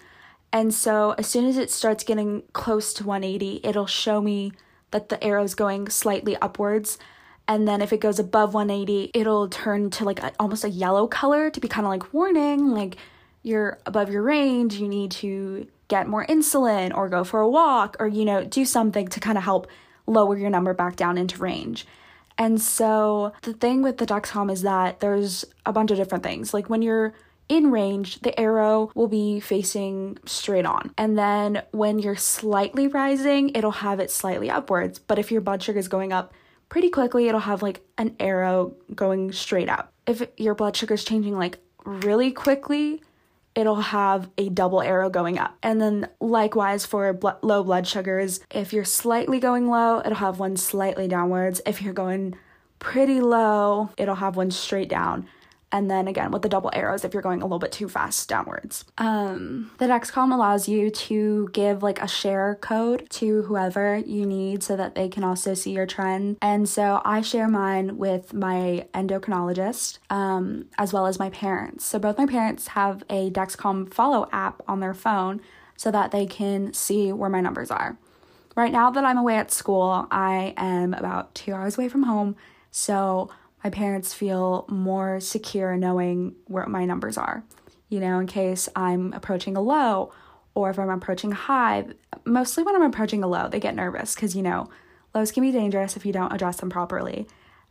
And 0.52 0.74
so 0.74 1.14
as 1.16 1.26
soon 1.26 1.46
as 1.46 1.56
it 1.56 1.70
starts 1.70 2.04
getting 2.04 2.42
close 2.52 2.92
to 2.94 3.04
180, 3.04 3.60
it'll 3.62 3.86
show 3.86 4.20
me 4.20 4.52
that 4.96 5.10
the 5.10 5.22
arrow's 5.22 5.54
going 5.54 5.90
slightly 5.90 6.36
upwards. 6.36 6.98
And 7.46 7.68
then 7.68 7.82
if 7.82 7.92
it 7.92 8.00
goes 8.00 8.18
above 8.18 8.54
180, 8.54 9.10
it'll 9.12 9.48
turn 9.48 9.90
to 9.90 10.04
like 10.04 10.22
a, 10.22 10.32
almost 10.40 10.64
a 10.64 10.70
yellow 10.70 11.06
color 11.06 11.50
to 11.50 11.60
be 11.60 11.68
kind 11.68 11.86
of 11.86 11.90
like 11.90 12.14
warning, 12.14 12.70
like 12.70 12.96
you're 13.42 13.78
above 13.84 14.10
your 14.10 14.22
range, 14.22 14.74
you 14.74 14.88
need 14.88 15.10
to 15.12 15.66
get 15.88 16.08
more 16.08 16.26
insulin 16.26 16.96
or 16.96 17.08
go 17.08 17.24
for 17.24 17.40
a 17.40 17.48
walk 17.48 17.96
or, 18.00 18.08
you 18.08 18.24
know, 18.24 18.42
do 18.42 18.64
something 18.64 19.06
to 19.08 19.20
kind 19.20 19.36
of 19.38 19.44
help 19.44 19.68
lower 20.06 20.36
your 20.36 20.50
number 20.50 20.72
back 20.72 20.96
down 20.96 21.18
into 21.18 21.38
range. 21.38 21.86
And 22.38 22.60
so 22.60 23.32
the 23.42 23.52
thing 23.52 23.82
with 23.82 23.98
the 23.98 24.06
Dexcom 24.06 24.50
is 24.50 24.62
that 24.62 25.00
there's 25.00 25.44
a 25.64 25.72
bunch 25.72 25.90
of 25.90 25.98
different 25.98 26.24
things. 26.24 26.54
Like 26.54 26.70
when 26.70 26.82
you're 26.82 27.14
in 27.48 27.70
range, 27.70 28.20
the 28.20 28.38
arrow 28.38 28.90
will 28.94 29.08
be 29.08 29.40
facing 29.40 30.18
straight 30.24 30.66
on. 30.66 30.92
And 30.98 31.16
then 31.16 31.62
when 31.70 31.98
you're 31.98 32.16
slightly 32.16 32.88
rising, 32.88 33.50
it'll 33.54 33.70
have 33.70 34.00
it 34.00 34.10
slightly 34.10 34.50
upwards. 34.50 34.98
But 34.98 35.18
if 35.18 35.30
your 35.30 35.40
blood 35.40 35.62
sugar 35.62 35.78
is 35.78 35.88
going 35.88 36.12
up 36.12 36.32
pretty 36.68 36.90
quickly, 36.90 37.28
it'll 37.28 37.40
have 37.40 37.62
like 37.62 37.82
an 37.98 38.16
arrow 38.18 38.74
going 38.94 39.32
straight 39.32 39.68
up. 39.68 39.92
If 40.06 40.26
your 40.36 40.54
blood 40.54 40.76
sugar 40.76 40.94
is 40.94 41.04
changing 41.04 41.36
like 41.36 41.58
really 41.84 42.32
quickly, 42.32 43.02
it'll 43.54 43.76
have 43.76 44.28
a 44.36 44.48
double 44.48 44.82
arrow 44.82 45.08
going 45.08 45.38
up. 45.38 45.56
And 45.62 45.80
then 45.80 46.08
likewise 46.20 46.84
for 46.84 47.12
bl- 47.12 47.28
low 47.42 47.62
blood 47.62 47.86
sugars, 47.86 48.40
if 48.50 48.72
you're 48.72 48.84
slightly 48.84 49.38
going 49.38 49.68
low, 49.68 50.00
it'll 50.00 50.16
have 50.16 50.38
one 50.38 50.56
slightly 50.56 51.08
downwards. 51.08 51.60
If 51.64 51.80
you're 51.80 51.94
going 51.94 52.36
pretty 52.78 53.20
low, 53.20 53.90
it'll 53.96 54.16
have 54.16 54.36
one 54.36 54.50
straight 54.50 54.88
down 54.88 55.26
and 55.73 55.90
then 55.90 56.08
again 56.08 56.30
with 56.30 56.42
the 56.42 56.49
double 56.49 56.70
arrows 56.73 57.04
if 57.04 57.12
you're 57.12 57.23
going 57.23 57.42
a 57.42 57.44
little 57.44 57.58
bit 57.58 57.73
too 57.73 57.88
fast 57.88 58.28
downwards. 58.28 58.85
Um, 58.99 59.70
the 59.78 59.87
Dexcom 59.87 60.32
allows 60.32 60.68
you 60.68 60.90
to 60.90 61.49
give 61.52 61.82
like 61.82 62.00
a 62.00 62.08
share 62.08 62.56
code 62.61 63.08
to 63.11 63.42
whoever 63.42 63.96
you 63.99 64.26
need 64.26 64.62
so 64.62 64.76
that 64.76 64.94
they 64.94 65.08
can 65.08 65.25
also 65.25 65.54
see 65.54 65.73
your 65.73 65.87
trend. 65.87 66.38
And 66.40 66.68
so 66.68 67.00
I 67.04 67.20
share 67.20 67.49
mine 67.49 67.99
with 67.99 68.32
my 68.32 68.87
endocrinologist 68.94 69.99
um, 70.11 70.66
as 70.78 70.92
well 70.92 71.06
as 71.06 71.18
my 71.18 71.30
parents. 71.30 71.85
So 71.85 71.99
both 71.99 72.18
my 72.18 72.26
parents 72.26 72.68
have 72.68 73.02
a 73.11 73.30
Dexcom 73.30 73.92
Follow 73.92 74.28
app 74.32 74.62
on 74.68 74.80
their 74.80 74.94
phone 74.94 75.40
so 75.76 75.90
that 75.90 76.11
they 76.11 76.26
can 76.26 76.73
see 76.73 77.12
where 77.12 77.30
my 77.30 77.40
numbers 77.40 77.70
are. 77.70 77.99
Right 78.54 78.73
now 78.73 78.90
that 78.90 79.04
I'm 79.04 79.18
away 79.18 79.37
at 79.37 79.50
school, 79.50 80.06
I 80.11 80.54
am 80.56 80.94
about 80.94 81.35
two 81.35 81.52
hours 81.52 81.76
away 81.76 81.90
from 81.90 82.04
home. 82.04 82.37
So 82.70 83.28
my 83.66 83.70
parents 83.70 84.14
feel 84.14 84.64
more 84.68 85.18
secure 85.18 85.76
knowing 85.76 86.37
where 86.46 86.66
my 86.66 86.85
numbers 86.85 87.18
are. 87.18 87.42
You 87.88 87.99
know, 87.99 88.20
in 88.20 88.28
case 88.28 88.68
I'm 88.76 89.12
approaching 89.12 89.56
a 89.56 89.61
low 89.61 90.12
or 90.54 90.70
if 90.70 90.78
I'm 90.78 90.88
approaching 90.88 91.32
a 91.32 91.35
high. 91.35 91.87
Mostly 92.25 92.62
when 92.62 92.76
I'm 92.76 92.82
approaching 92.82 93.25
a 93.25 93.26
low, 93.26 93.49
they 93.49 93.58
get 93.58 93.75
nervous 93.75 94.14
because, 94.14 94.37
you 94.37 94.42
know, 94.44 94.68
lows 95.16 95.32
can 95.32 95.42
be 95.42 95.50
dangerous 95.50 95.96
if 95.96 96.06
you 96.06 96.12
don't 96.12 96.32
address 96.32 96.58
them 96.58 96.70
properly. 96.70 97.26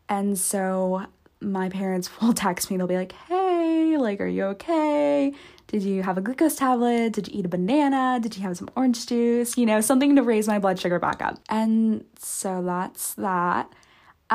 And 0.10 0.38
so 0.38 1.06
my 1.40 1.70
parents 1.70 2.10
will 2.22 2.34
text 2.34 2.70
me, 2.70 2.76
they'll 2.76 2.88
be 2.88 2.98
like, 2.98 3.14
hey, 3.30 3.96
like, 3.98 4.20
are 4.20 4.28
you 4.28 4.44
okay? 4.48 5.32
Did 5.68 5.82
you 5.82 6.04
have 6.04 6.18
a 6.18 6.22
glucose 6.22 6.58
tablet? 6.58 7.14
Did 7.14 7.30
you 7.30 7.40
eat 7.40 7.46
a 7.46 7.50
banana? 7.50 8.20
Did 8.22 8.36
you 8.36 8.44
have 8.44 8.58
some 8.58 8.70
orange 8.76 9.06
juice? 9.08 9.58
You 9.58 9.66
know, 9.66 9.80
something 9.80 10.18
to 10.18 10.24
raise 10.24 10.46
my 10.46 10.60
blood 10.60 10.78
sugar 10.78 11.00
back 11.00 11.22
up. 11.22 11.40
And 11.48 12.04
so 12.20 12.62
that's 12.64 13.14
that. 13.14 13.72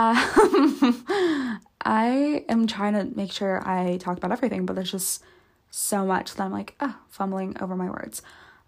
Um, 0.01 1.61
I 1.83 2.45
am 2.49 2.67
trying 2.67 2.95
to 2.95 3.05
make 3.17 3.33
sure 3.33 3.67
I 3.69 3.99
talk 3.99 4.17
about 4.17 4.33
everything, 4.33 4.65
but 4.65 4.75
there's 4.75 4.91
just 4.91 5.23
so 5.71 6.07
much 6.07 6.35
that 6.35 6.43
I'm 6.43 6.53
like, 6.53 6.75
oh, 6.81 6.97
fumbling 7.09 7.57
over 7.61 7.77
my 7.77 7.91
words. 7.91 8.23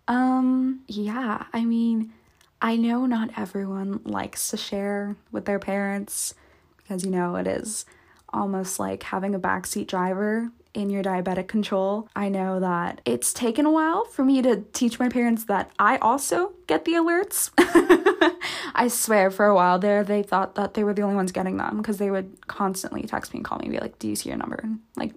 Um, 0.09 0.81
yeah, 0.89 1.45
I 1.53 1.65
mean, 1.65 2.12
I 2.61 2.77
know 2.77 3.07
not 3.07 3.31
everyone 3.37 4.01
likes 4.05 4.51
to 4.51 4.57
share 4.57 5.17
with 5.31 5.47
their 5.47 5.59
parents 5.59 6.35
because, 6.77 7.05
you 7.05 7.11
know, 7.11 7.37
it 7.37 7.47
is 7.47 7.87
almost 8.33 8.79
like 8.79 9.03
having 9.03 9.35
a 9.35 9.41
backseat 9.41 9.87
driver 9.87 10.51
in 10.75 10.91
your 10.91 11.02
diabetic 11.02 11.49
control. 11.49 12.09
I 12.17 12.29
know 12.29 12.61
that 12.61 13.00
it's 13.05 13.33
taken 13.33 13.67
a 13.67 13.71
while 13.71 14.05
for 14.07 14.25
me 14.25 14.41
to 14.43 14.64
teach 14.73 14.99
my 14.99 15.09
parents 15.09 15.45
that 15.45 15.71
I 15.79 15.99
also 15.99 16.52
get 16.67 16.85
the 16.85 16.93
alerts. 16.93 17.50
I 18.75 18.88
swear, 18.88 19.31
for 19.31 19.47
a 19.47 19.55
while 19.55 19.79
there, 19.79 20.02
they 20.02 20.23
thought 20.23 20.55
that 20.55 20.75
they 20.75 20.85
were 20.85 20.95
the 20.95 21.02
only 21.02 21.17
ones 21.17 21.33
getting 21.33 21.59
them 21.59 21.79
because 21.79 21.99
they 21.99 22.11
would 22.11 22.47
constantly 22.47 23.02
text 23.02 23.35
me 23.35 23.38
and 23.38 23.45
call 23.45 23.59
me 23.59 23.67
and 23.67 23.73
be 23.73 23.81
like, 23.81 23.99
Do 23.99 24.09
you 24.09 24.17
see 24.17 24.31
your 24.31 24.38
number? 24.38 24.61
And 24.62 24.81
like, 24.97 25.12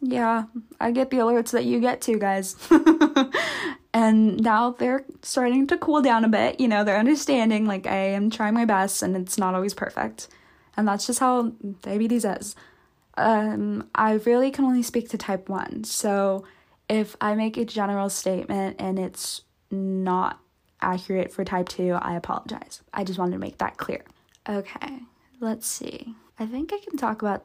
yeah, 0.00 0.44
I 0.78 0.92
get 0.92 1.10
the 1.10 1.18
alerts 1.18 1.50
that 1.50 1.64
you 1.64 1.80
get 1.80 2.00
too, 2.00 2.18
guys. 2.18 2.56
and 3.92 4.40
now 4.40 4.70
they're 4.70 5.04
starting 5.22 5.66
to 5.66 5.76
cool 5.76 6.02
down 6.02 6.24
a 6.24 6.28
bit. 6.28 6.60
You 6.60 6.68
know, 6.68 6.84
they're 6.84 6.98
understanding, 6.98 7.66
like, 7.66 7.86
I 7.86 7.96
am 7.96 8.30
trying 8.30 8.54
my 8.54 8.64
best 8.64 9.02
and 9.02 9.16
it's 9.16 9.38
not 9.38 9.56
always 9.56 9.74
perfect. 9.74 10.28
And 10.76 10.86
that's 10.86 11.08
just 11.08 11.18
how 11.18 11.52
diabetes 11.82 12.24
is 12.24 12.54
um, 13.18 13.88
I 13.94 14.14
really 14.14 14.50
can 14.50 14.64
only 14.64 14.82
speak 14.82 15.08
to 15.10 15.18
type 15.18 15.48
1. 15.48 15.84
So 15.84 16.44
if 16.88 17.16
I 17.20 17.34
make 17.34 17.56
a 17.56 17.64
general 17.64 18.08
statement 18.08 18.76
and 18.78 18.98
it's 18.98 19.42
not 19.70 20.40
accurate 20.80 21.32
for 21.32 21.44
type 21.44 21.68
2, 21.68 21.98
I 22.00 22.16
apologize. 22.16 22.82
I 22.92 23.04
just 23.04 23.18
wanted 23.18 23.32
to 23.32 23.38
make 23.38 23.58
that 23.58 23.76
clear. 23.76 24.04
Okay, 24.48 25.00
let's 25.40 25.66
see. 25.66 26.14
I 26.38 26.46
think 26.46 26.72
I 26.72 26.78
can 26.78 26.96
talk 26.96 27.20
about 27.20 27.44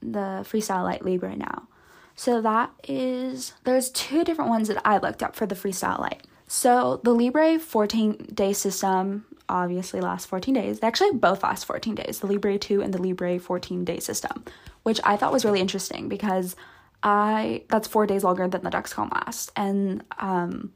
the 0.00 0.44
Freestyle 0.44 0.84
Lite 0.84 1.04
Libre 1.04 1.36
now. 1.36 1.68
So 2.16 2.40
that 2.42 2.70
is, 2.86 3.54
there's 3.64 3.90
two 3.90 4.24
different 4.24 4.50
ones 4.50 4.68
that 4.68 4.80
I 4.84 4.98
looked 4.98 5.22
up 5.22 5.34
for 5.34 5.46
the 5.46 5.54
Freestyle 5.54 6.00
Lite. 6.00 6.26
So 6.46 7.00
the 7.02 7.14
Libre 7.14 7.58
14 7.58 8.28
day 8.34 8.52
system 8.52 9.24
obviously 9.48 10.00
lasts 10.00 10.26
14 10.26 10.54
days. 10.54 10.80
They 10.80 10.86
actually 10.86 11.12
both 11.12 11.42
last 11.42 11.64
14 11.64 11.94
days, 11.94 12.20
the 12.20 12.26
Libre 12.26 12.58
2 12.58 12.82
and 12.82 12.92
the 12.92 13.00
Libre 13.00 13.38
14 13.38 13.84
day 13.84 13.98
system, 13.98 14.44
which 14.84 15.00
I 15.02 15.16
thought 15.16 15.32
was 15.32 15.44
really 15.44 15.60
interesting 15.60 16.08
because 16.08 16.54
I 17.02 17.64
that's 17.68 17.88
four 17.88 18.06
days 18.06 18.22
longer 18.22 18.46
than 18.46 18.62
the 18.62 18.70
Dexcom 18.70 19.12
last. 19.12 19.50
And 19.56 20.04
um 20.18 20.72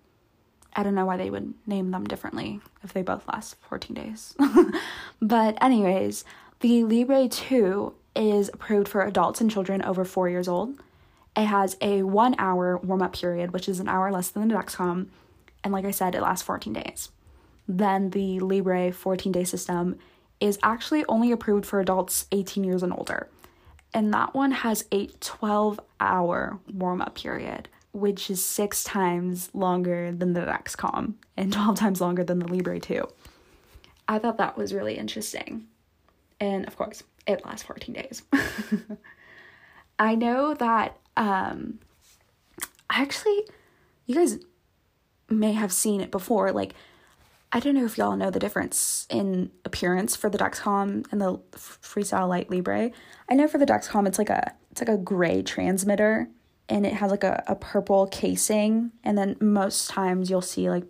I 0.74 0.82
don't 0.82 0.94
know 0.94 1.06
why 1.06 1.16
they 1.16 1.30
would 1.30 1.54
name 1.66 1.90
them 1.90 2.04
differently 2.04 2.60
if 2.82 2.92
they 2.92 3.02
both 3.02 3.26
last 3.26 3.56
14 3.68 3.94
days. 3.94 4.34
but 5.22 5.60
anyways, 5.62 6.24
the 6.60 6.84
Libre 6.84 7.28
2 7.28 7.94
is 8.14 8.50
approved 8.52 8.86
for 8.86 9.02
adults 9.02 9.40
and 9.40 9.50
children 9.50 9.82
over 9.82 10.04
four 10.04 10.28
years 10.28 10.46
old. 10.46 10.78
It 11.36 11.46
has 11.46 11.76
a 11.80 12.02
one 12.02 12.36
hour 12.38 12.76
warm 12.78 13.02
up 13.02 13.14
period, 13.14 13.52
which 13.52 13.68
is 13.68 13.80
an 13.80 13.88
hour 13.88 14.12
less 14.12 14.28
than 14.28 14.46
the 14.46 14.54
Dexcom. 14.54 15.08
And 15.64 15.72
like 15.72 15.84
I 15.84 15.90
said, 15.90 16.14
it 16.14 16.22
lasts 16.22 16.44
14 16.44 16.72
days. 16.72 17.10
Then 17.66 18.10
the 18.10 18.40
Libre 18.40 18.92
14 18.92 19.32
day 19.32 19.44
system 19.44 19.98
is 20.40 20.58
actually 20.62 21.04
only 21.06 21.32
approved 21.32 21.66
for 21.66 21.80
adults 21.80 22.26
18 22.30 22.62
years 22.62 22.82
and 22.82 22.92
older 22.92 23.28
and 23.94 24.12
that 24.12 24.34
one 24.34 24.50
has 24.50 24.84
a 24.92 25.06
12 25.20 25.80
hour 26.00 26.58
warm 26.72 27.00
up 27.00 27.14
period, 27.14 27.68
which 27.92 28.30
is 28.30 28.44
six 28.44 28.84
times 28.84 29.50
longer 29.54 30.12
than 30.12 30.34
the 30.34 30.40
Dexcom 30.40 31.14
and 31.36 31.52
12 31.54 31.76
times 31.76 32.00
longer 32.00 32.24
than 32.24 32.38
the 32.38 32.46
Libre 32.48 32.80
2. 32.80 33.06
I 34.08 34.18
thought 34.18 34.38
that 34.38 34.56
was 34.56 34.72
really 34.72 34.96
interesting. 34.96 35.66
And 36.40 36.66
of 36.66 36.76
course, 36.76 37.02
it 37.26 37.44
lasts 37.44 37.66
14 37.66 37.94
days. 37.94 38.22
I 39.98 40.14
know 40.14 40.54
that 40.54 40.96
um 41.16 41.80
I 42.88 43.02
actually 43.02 43.44
you 44.06 44.14
guys 44.14 44.38
may 45.28 45.52
have 45.52 45.72
seen 45.72 46.00
it 46.00 46.10
before 46.10 46.52
like 46.52 46.74
I 47.50 47.60
don't 47.60 47.74
know 47.74 47.86
if 47.86 47.96
y'all 47.96 48.16
know 48.16 48.30
the 48.30 48.38
difference 48.38 49.06
in 49.08 49.50
appearance 49.64 50.14
for 50.14 50.28
the 50.28 50.36
Dexcom 50.36 51.10
and 51.10 51.20
the 51.20 51.38
Freestyle 51.52 52.28
Lite 52.28 52.50
Libre. 52.50 52.90
I 53.28 53.34
know 53.34 53.48
for 53.48 53.56
the 53.56 53.66
Dexcom 53.66 54.06
it's 54.06 54.18
like 54.18 54.28
a 54.28 54.52
it's 54.70 54.82
like 54.82 54.90
a 54.90 54.98
gray 54.98 55.42
transmitter 55.42 56.28
and 56.68 56.84
it 56.84 56.92
has 56.92 57.10
like 57.10 57.24
a, 57.24 57.42
a 57.46 57.54
purple 57.54 58.06
casing 58.08 58.92
and 59.02 59.16
then 59.16 59.36
most 59.40 59.88
times 59.88 60.28
you'll 60.28 60.42
see 60.42 60.68
like 60.68 60.84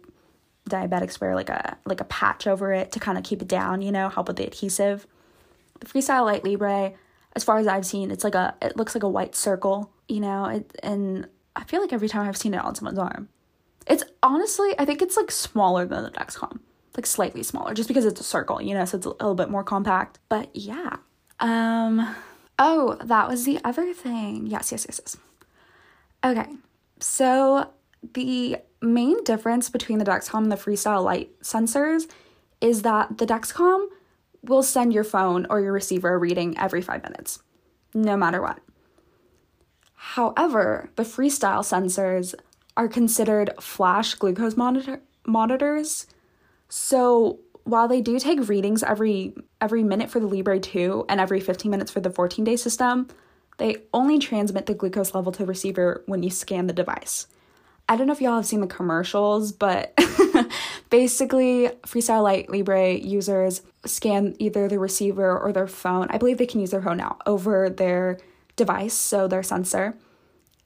diabetics 0.68 1.20
wear 1.20 1.34
like 1.34 1.48
a 1.48 1.78
like 1.86 2.00
a 2.00 2.04
patch 2.04 2.46
over 2.46 2.72
it 2.72 2.90
to 2.92 3.00
kind 3.00 3.16
of 3.16 3.24
keep 3.24 3.40
it 3.40 3.48
down, 3.48 3.80
you 3.80 3.92
know, 3.92 4.08
help 4.08 4.26
with 4.26 4.36
the 4.36 4.46
adhesive. 4.46 5.06
The 5.78 5.86
Freestyle 5.86 6.24
Lite 6.24 6.44
Libre, 6.44 6.92
as 7.36 7.44
far 7.44 7.58
as 7.58 7.68
I've 7.68 7.86
seen, 7.86 8.10
it's 8.10 8.24
like 8.24 8.34
a 8.34 8.56
it 8.60 8.76
looks 8.76 8.96
like 8.96 9.04
a 9.04 9.08
white 9.08 9.36
circle, 9.36 9.92
you 10.08 10.18
know, 10.18 10.46
it 10.46 10.76
and 10.82 11.28
I 11.54 11.62
feel 11.62 11.80
like 11.80 11.92
every 11.92 12.08
time 12.08 12.28
I've 12.28 12.36
seen 12.36 12.54
it 12.54 12.64
on 12.64 12.74
someone's 12.74 12.98
arm. 12.98 13.28
It's 13.88 14.04
honestly, 14.22 14.74
I 14.78 14.84
think 14.84 15.02
it's 15.02 15.16
like 15.16 15.30
smaller 15.30 15.86
than 15.86 16.04
the 16.04 16.10
Dexcom, 16.10 16.60
like 16.96 17.06
slightly 17.06 17.42
smaller, 17.42 17.74
just 17.74 17.88
because 17.88 18.04
it's 18.04 18.20
a 18.20 18.24
circle, 18.24 18.60
you 18.60 18.74
know, 18.74 18.84
so 18.84 18.98
it's 18.98 19.06
a 19.06 19.10
little 19.10 19.34
bit 19.34 19.50
more 19.50 19.64
compact. 19.64 20.18
But 20.28 20.50
yeah. 20.54 20.96
Um. 21.40 22.14
Oh, 22.58 22.98
that 23.04 23.28
was 23.28 23.44
the 23.44 23.60
other 23.64 23.94
thing. 23.94 24.46
Yes, 24.48 24.72
yes, 24.72 24.84
yes, 24.88 25.00
yes. 25.02 25.16
Okay, 26.24 26.50
so 26.98 27.70
the 28.14 28.56
main 28.82 29.22
difference 29.24 29.70
between 29.70 29.98
the 29.98 30.04
Dexcom 30.04 30.38
and 30.38 30.52
the 30.52 30.56
Freestyle 30.56 31.04
Lite 31.04 31.40
sensors 31.40 32.08
is 32.60 32.82
that 32.82 33.18
the 33.18 33.26
Dexcom 33.26 33.86
will 34.42 34.62
send 34.62 34.92
your 34.92 35.04
phone 35.04 35.46
or 35.50 35.60
your 35.60 35.72
receiver 35.72 36.14
a 36.14 36.18
reading 36.18 36.58
every 36.58 36.82
five 36.82 37.02
minutes, 37.02 37.42
no 37.94 38.16
matter 38.16 38.42
what. 38.42 38.58
However, 39.94 40.90
the 40.96 41.02
Freestyle 41.02 41.60
sensors 41.60 42.34
are 42.78 42.88
considered 42.88 43.50
flash 43.60 44.14
glucose 44.14 44.56
monitor 44.56 45.02
monitors. 45.26 46.06
So 46.70 47.40
while 47.64 47.88
they 47.88 48.00
do 48.00 48.18
take 48.18 48.48
readings 48.48 48.82
every 48.82 49.34
every 49.60 49.82
minute 49.82 50.08
for 50.08 50.20
the 50.20 50.26
Libre 50.26 50.60
2 50.60 51.06
and 51.08 51.20
every 51.20 51.40
15 51.40 51.70
minutes 51.70 51.90
for 51.90 52.00
the 52.00 52.08
14-day 52.08 52.56
system, 52.56 53.08
they 53.58 53.76
only 53.92 54.18
transmit 54.18 54.66
the 54.66 54.74
glucose 54.74 55.14
level 55.14 55.32
to 55.32 55.40
the 55.40 55.46
receiver 55.46 56.04
when 56.06 56.22
you 56.22 56.30
scan 56.30 56.68
the 56.68 56.72
device. 56.72 57.26
I 57.88 57.96
don't 57.96 58.06
know 58.06 58.12
if 58.12 58.20
y'all 58.20 58.36
have 58.36 58.46
seen 58.46 58.60
the 58.60 58.66
commercials, 58.66 59.50
but 59.50 59.98
basically, 60.90 61.68
Freestyle 61.86 62.22
Lite 62.22 62.50
Libre 62.50 62.92
users 62.92 63.62
scan 63.86 64.36
either 64.38 64.68
the 64.68 64.78
receiver 64.78 65.38
or 65.38 65.52
their 65.52 65.66
phone. 65.66 66.06
I 66.10 66.18
believe 66.18 66.38
they 66.38 66.46
can 66.46 66.60
use 66.60 66.70
their 66.70 66.82
phone 66.82 66.98
now 66.98 67.16
over 67.26 67.70
their 67.70 68.18
device, 68.56 68.94
so 68.94 69.26
their 69.26 69.42
sensor, 69.42 69.96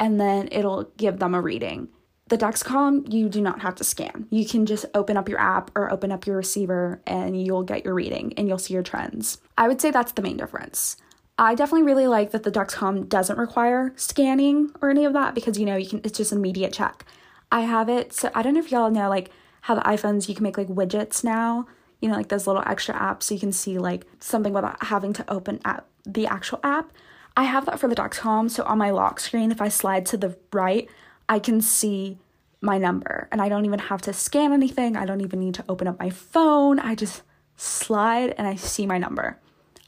and 0.00 0.20
then 0.20 0.48
it'll 0.50 0.90
give 0.96 1.20
them 1.20 1.34
a 1.34 1.40
reading. 1.40 1.88
The 2.32 2.38
Dexcom, 2.38 3.12
you 3.12 3.28
do 3.28 3.42
not 3.42 3.60
have 3.60 3.74
to 3.74 3.84
scan. 3.84 4.26
You 4.30 4.46
can 4.46 4.64
just 4.64 4.86
open 4.94 5.18
up 5.18 5.28
your 5.28 5.38
app 5.38 5.70
or 5.76 5.92
open 5.92 6.10
up 6.10 6.26
your 6.26 6.38
receiver 6.38 7.02
and 7.06 7.38
you'll 7.38 7.62
get 7.62 7.84
your 7.84 7.92
reading 7.92 8.32
and 8.38 8.48
you'll 8.48 8.56
see 8.56 8.72
your 8.72 8.82
trends. 8.82 9.36
I 9.58 9.68
would 9.68 9.82
say 9.82 9.90
that's 9.90 10.12
the 10.12 10.22
main 10.22 10.38
difference. 10.38 10.96
I 11.36 11.54
definitely 11.54 11.82
really 11.82 12.06
like 12.06 12.30
that 12.30 12.42
the 12.42 12.50
Dexcom 12.50 13.06
doesn't 13.10 13.36
require 13.36 13.92
scanning 13.96 14.70
or 14.80 14.88
any 14.88 15.04
of 15.04 15.12
that 15.12 15.34
because 15.34 15.58
you 15.58 15.66
know 15.66 15.76
you 15.76 15.86
can 15.86 16.00
it's 16.04 16.16
just 16.16 16.32
an 16.32 16.38
immediate 16.38 16.72
check. 16.72 17.04
I 17.50 17.60
have 17.60 17.90
it 17.90 18.14
so 18.14 18.30
I 18.34 18.40
don't 18.40 18.54
know 18.54 18.60
if 18.60 18.72
y'all 18.72 18.90
know 18.90 19.10
like 19.10 19.30
how 19.60 19.74
the 19.74 19.82
iPhones 19.82 20.26
you 20.26 20.34
can 20.34 20.44
make 20.44 20.56
like 20.56 20.68
widgets 20.68 21.22
now, 21.22 21.66
you 22.00 22.08
know, 22.08 22.16
like 22.16 22.28
those 22.28 22.46
little 22.46 22.64
extra 22.64 22.94
apps 22.94 23.24
so 23.24 23.34
you 23.34 23.40
can 23.40 23.52
see 23.52 23.76
like 23.76 24.06
something 24.20 24.54
without 24.54 24.82
having 24.84 25.12
to 25.12 25.30
open 25.30 25.60
app 25.66 25.86
the 26.06 26.26
actual 26.26 26.60
app. 26.62 26.94
I 27.36 27.42
have 27.42 27.66
that 27.66 27.78
for 27.78 27.88
the 27.88 27.94
Dexcom, 27.94 28.50
so 28.50 28.62
on 28.62 28.78
my 28.78 28.88
lock 28.88 29.20
screen, 29.20 29.52
if 29.52 29.60
I 29.60 29.68
slide 29.68 30.06
to 30.06 30.16
the 30.16 30.34
right, 30.50 30.88
I 31.28 31.38
can 31.38 31.60
see 31.60 32.18
my 32.62 32.78
number 32.78 33.28
and 33.30 33.42
I 33.42 33.48
don't 33.48 33.66
even 33.66 33.78
have 33.78 34.00
to 34.02 34.12
scan 34.12 34.52
anything. 34.52 34.96
I 34.96 35.04
don't 35.04 35.20
even 35.20 35.40
need 35.40 35.54
to 35.54 35.64
open 35.68 35.86
up 35.88 35.98
my 35.98 36.10
phone. 36.10 36.78
I 36.78 36.94
just 36.94 37.22
slide 37.56 38.34
and 38.38 38.46
I 38.46 38.54
see 38.54 38.86
my 38.86 38.98
number. 38.98 39.38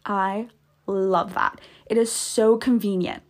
I 0.05 0.49
Love 0.87 1.35
that. 1.35 1.61
It 1.87 1.97
is 1.97 2.13
so 2.13 2.57
convenient. 2.57 3.23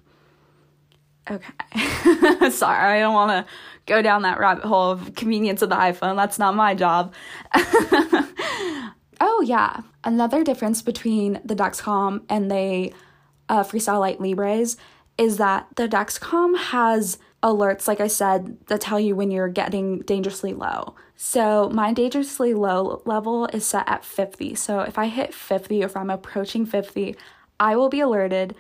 Okay. 1.31 1.53
Sorry, 2.51 2.99
I 2.99 3.01
don't 3.01 3.15
want 3.15 3.31
to 3.47 3.53
go 3.87 4.03
down 4.03 4.23
that 4.23 4.39
rabbit 4.39 4.65
hole 4.65 4.91
of 4.91 5.15
convenience 5.15 5.63
of 5.63 5.71
the 5.71 5.77
iPhone. 5.77 6.17
That's 6.17 6.39
not 6.39 6.55
my 6.55 6.75
job. 6.75 7.15
oh, 7.55 9.43
yeah. 9.45 9.83
Another 10.03 10.45
difference 10.45 10.83
between 10.83 11.41
the 11.45 11.55
Dexcom 11.55 12.23
and 12.29 12.51
the 12.51 12.93
uh, 13.49 13.63
Freestyle 13.63 14.01
Lite 14.01 14.21
Libres 14.21 14.77
is 15.17 15.37
that 15.37 15.69
the 15.77 15.89
Dexcom 15.89 16.59
has 16.59 17.19
alerts, 17.45 17.87
like 17.87 18.01
I 18.01 18.07
said, 18.07 18.57
that 18.67 18.81
tell 18.81 18.99
you 18.99 19.15
when 19.15 19.31
you're 19.31 19.49
getting 19.49 20.01
dangerously 20.01 20.55
low. 20.55 20.95
So 21.15 21.69
my 21.69 21.93
dangerously 21.93 22.55
low 22.55 23.03
level 23.05 23.47
is 23.47 23.67
set 23.67 23.87
at 23.87 24.05
50. 24.05 24.55
So 24.55 24.81
if 24.81 24.99
I 24.99 25.07
hit 25.07 25.35
50, 25.35 25.83
if 25.83 25.95
I'm 25.95 26.09
approaching 26.09 26.65
50, 26.65 27.15
I 27.61 27.77
will 27.77 27.91
be 27.91 28.01
alerted 28.01 28.57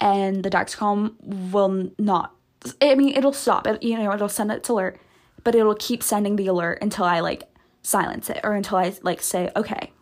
and 0.00 0.42
the 0.42 0.50
Dexcom 0.50 1.14
will 1.52 1.90
not. 1.98 2.34
I 2.80 2.94
mean, 2.94 3.14
it'll 3.14 3.34
stop. 3.34 3.66
It, 3.66 3.82
you 3.82 3.98
know, 3.98 4.12
it'll 4.12 4.28
send 4.30 4.50
its 4.50 4.68
alert, 4.70 4.98
but 5.44 5.54
it'll 5.54 5.74
keep 5.74 6.02
sending 6.02 6.36
the 6.36 6.46
alert 6.46 6.78
until 6.80 7.04
I 7.04 7.20
like 7.20 7.44
silence 7.82 8.30
it 8.30 8.40
or 8.42 8.54
until 8.54 8.78
I 8.78 8.94
like 9.02 9.22
say, 9.22 9.50
okay, 9.54 9.92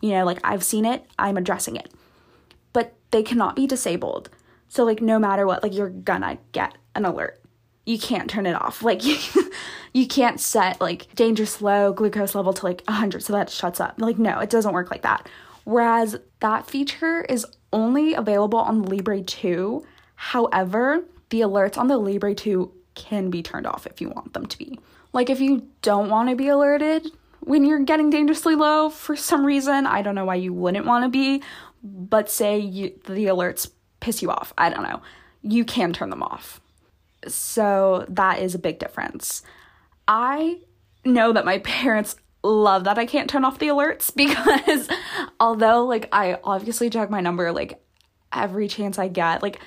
you 0.00 0.10
know, 0.10 0.24
like 0.24 0.40
I've 0.42 0.64
seen 0.64 0.84
it, 0.84 1.06
I'm 1.16 1.36
addressing 1.36 1.76
it. 1.76 1.92
But 2.72 2.94
they 3.12 3.22
cannot 3.22 3.54
be 3.54 3.68
disabled. 3.68 4.30
So 4.68 4.84
like 4.84 5.00
no 5.00 5.18
matter 5.18 5.46
what, 5.46 5.62
like 5.62 5.74
you're 5.74 5.90
gonna 5.90 6.38
get 6.50 6.76
an 6.96 7.04
alert. 7.04 7.40
You 7.88 7.98
can't 7.98 8.28
turn 8.28 8.44
it 8.44 8.54
off. 8.54 8.82
Like 8.88 9.04
you, 9.04 9.16
you 9.92 10.06
can't 10.06 10.38
set 10.38 10.80
like 10.80 11.14
dangerous 11.14 11.62
low 11.62 11.92
glucose 11.92 12.34
level 12.34 12.52
to 12.52 12.66
like 12.66 12.82
100 12.86 13.22
so 13.22 13.32
that 13.32 13.50
shuts 13.50 13.80
up. 13.80 13.94
Like 13.98 14.18
no, 14.18 14.38
it 14.40 14.50
doesn't 14.50 14.74
work 14.74 14.90
like 14.90 15.02
that. 15.02 15.28
Whereas 15.64 16.16
that 16.40 16.66
feature 16.66 17.22
is 17.22 17.46
only 17.72 18.14
available 18.14 18.58
on 18.58 18.82
Libre 18.82 19.22
2. 19.22 19.86
However, 20.16 21.04
the 21.30 21.40
alerts 21.40 21.78
on 21.78 21.88
the 21.88 21.98
Libre 21.98 22.34
2 22.34 22.72
can 22.94 23.30
be 23.30 23.42
turned 23.42 23.66
off 23.66 23.86
if 23.86 24.00
you 24.00 24.10
want 24.10 24.34
them 24.34 24.46
to 24.46 24.58
be. 24.58 24.78
Like 25.12 25.30
if 25.30 25.40
you 25.40 25.68
don't 25.82 26.10
want 26.10 26.28
to 26.28 26.36
be 26.36 26.48
alerted 26.48 27.10
when 27.40 27.64
you're 27.64 27.80
getting 27.80 28.10
dangerously 28.10 28.54
low 28.54 28.90
for 28.90 29.16
some 29.16 29.44
reason, 29.46 29.86
I 29.86 30.02
don't 30.02 30.14
know 30.14 30.24
why 30.26 30.34
you 30.34 30.52
wouldn't 30.52 30.86
want 30.86 31.04
to 31.04 31.08
be, 31.08 31.42
but 31.82 32.30
say 32.30 32.58
you, 32.58 32.98
the 33.06 33.26
alerts 33.26 33.70
piss 34.00 34.20
you 34.20 34.30
off, 34.30 34.52
I 34.58 34.68
don't 34.68 34.82
know, 34.82 35.00
you 35.42 35.64
can 35.64 35.92
turn 35.92 36.10
them 36.10 36.22
off. 36.22 36.60
So 37.26 38.04
that 38.08 38.40
is 38.40 38.54
a 38.54 38.58
big 38.58 38.78
difference. 38.78 39.42
I 40.06 40.58
know 41.04 41.32
that 41.32 41.44
my 41.44 41.58
parents 41.64 42.16
love 42.42 42.84
that 42.84 42.98
I 42.98 43.06
can't 43.06 43.28
turn 43.28 43.44
off 43.44 43.58
the 43.58 43.68
alerts 43.68 44.14
because 44.16 44.88
although 45.40 45.84
like 45.84 46.08
I 46.12 46.38
obviously 46.44 46.90
check 46.90 47.10
my 47.10 47.20
number 47.20 47.52
like 47.52 47.82
every 48.32 48.68
chance 48.68 48.98
I 48.98 49.08
get, 49.08 49.42
like 49.42 49.60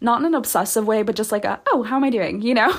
not 0.00 0.20
in 0.20 0.26
an 0.26 0.34
obsessive 0.34 0.86
way, 0.86 1.02
but 1.02 1.16
just 1.16 1.32
like 1.32 1.44
a 1.44 1.60
oh, 1.70 1.82
how 1.82 1.96
am 1.96 2.04
I 2.04 2.10
doing, 2.10 2.42
you 2.42 2.54
know? 2.54 2.72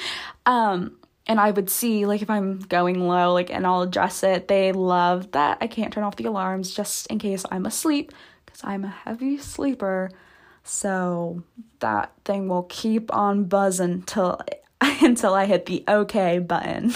um 0.46 0.98
and 1.28 1.40
I 1.40 1.50
would 1.50 1.68
see 1.68 2.06
like 2.06 2.22
if 2.22 2.30
I'm 2.30 2.60
going 2.60 3.06
low, 3.06 3.32
like 3.32 3.50
and 3.50 3.66
I'll 3.66 3.82
address 3.82 4.22
it. 4.22 4.48
They 4.48 4.72
love 4.72 5.32
that 5.32 5.58
I 5.60 5.66
can't 5.66 5.92
turn 5.92 6.04
off 6.04 6.16
the 6.16 6.26
alarms 6.26 6.74
just 6.74 7.06
in 7.08 7.18
case 7.18 7.44
I'm 7.50 7.66
asleep 7.66 8.12
because 8.44 8.60
I'm 8.64 8.84
a 8.84 8.88
heavy 8.88 9.38
sleeper. 9.38 10.10
So 10.66 11.44
that 11.78 12.12
thing 12.24 12.48
will 12.48 12.64
keep 12.64 13.14
on 13.14 13.44
buzzing 13.44 14.02
till 14.02 14.40
until 14.80 15.34
I 15.34 15.46
hit 15.46 15.66
the 15.66 15.84
okay 15.88 16.38
button. 16.38 16.92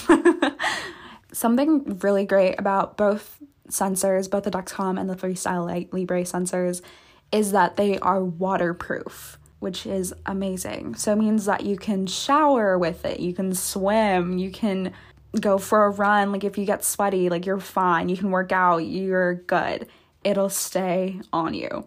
something 1.32 1.98
really 2.00 2.26
great 2.26 2.56
about 2.58 2.96
both 2.96 3.38
sensors, 3.68 4.28
both 4.28 4.44
the 4.44 4.50
Dexcom 4.50 5.00
and 5.00 5.08
the 5.08 5.14
Freestyle 5.14 5.66
Lite 5.66 5.92
Libre 5.92 6.22
sensors, 6.22 6.82
is 7.30 7.52
that 7.52 7.76
they 7.76 7.98
are 8.00 8.24
waterproof, 8.24 9.38
which 9.60 9.86
is 9.86 10.12
amazing. 10.26 10.96
So 10.96 11.12
it 11.12 11.16
means 11.18 11.44
that 11.44 11.64
you 11.64 11.76
can 11.76 12.08
shower 12.08 12.76
with 12.76 13.04
it, 13.04 13.20
you 13.20 13.32
can 13.32 13.54
swim, 13.54 14.38
you 14.38 14.50
can 14.50 14.92
go 15.38 15.58
for 15.58 15.84
a 15.84 15.90
run. 15.90 16.32
Like 16.32 16.42
if 16.42 16.58
you 16.58 16.64
get 16.64 16.84
sweaty, 16.84 17.28
like 17.28 17.46
you're 17.46 17.60
fine. 17.60 18.08
You 18.08 18.16
can 18.16 18.32
work 18.32 18.50
out, 18.50 18.78
you're 18.78 19.34
good. 19.34 19.86
It'll 20.24 20.48
stay 20.48 21.20
on 21.32 21.54
you. 21.54 21.86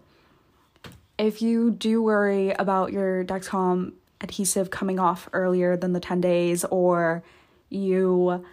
If 1.18 1.42
you 1.42 1.70
do 1.70 2.02
worry 2.02 2.50
about 2.50 2.92
your 2.92 3.24
Dexcom 3.24 3.92
adhesive 4.20 4.70
coming 4.70 4.98
off 4.98 5.28
earlier 5.32 5.76
than 5.76 5.92
the 5.92 6.00
10 6.00 6.20
days, 6.20 6.64
or 6.64 7.22
you 7.68 8.44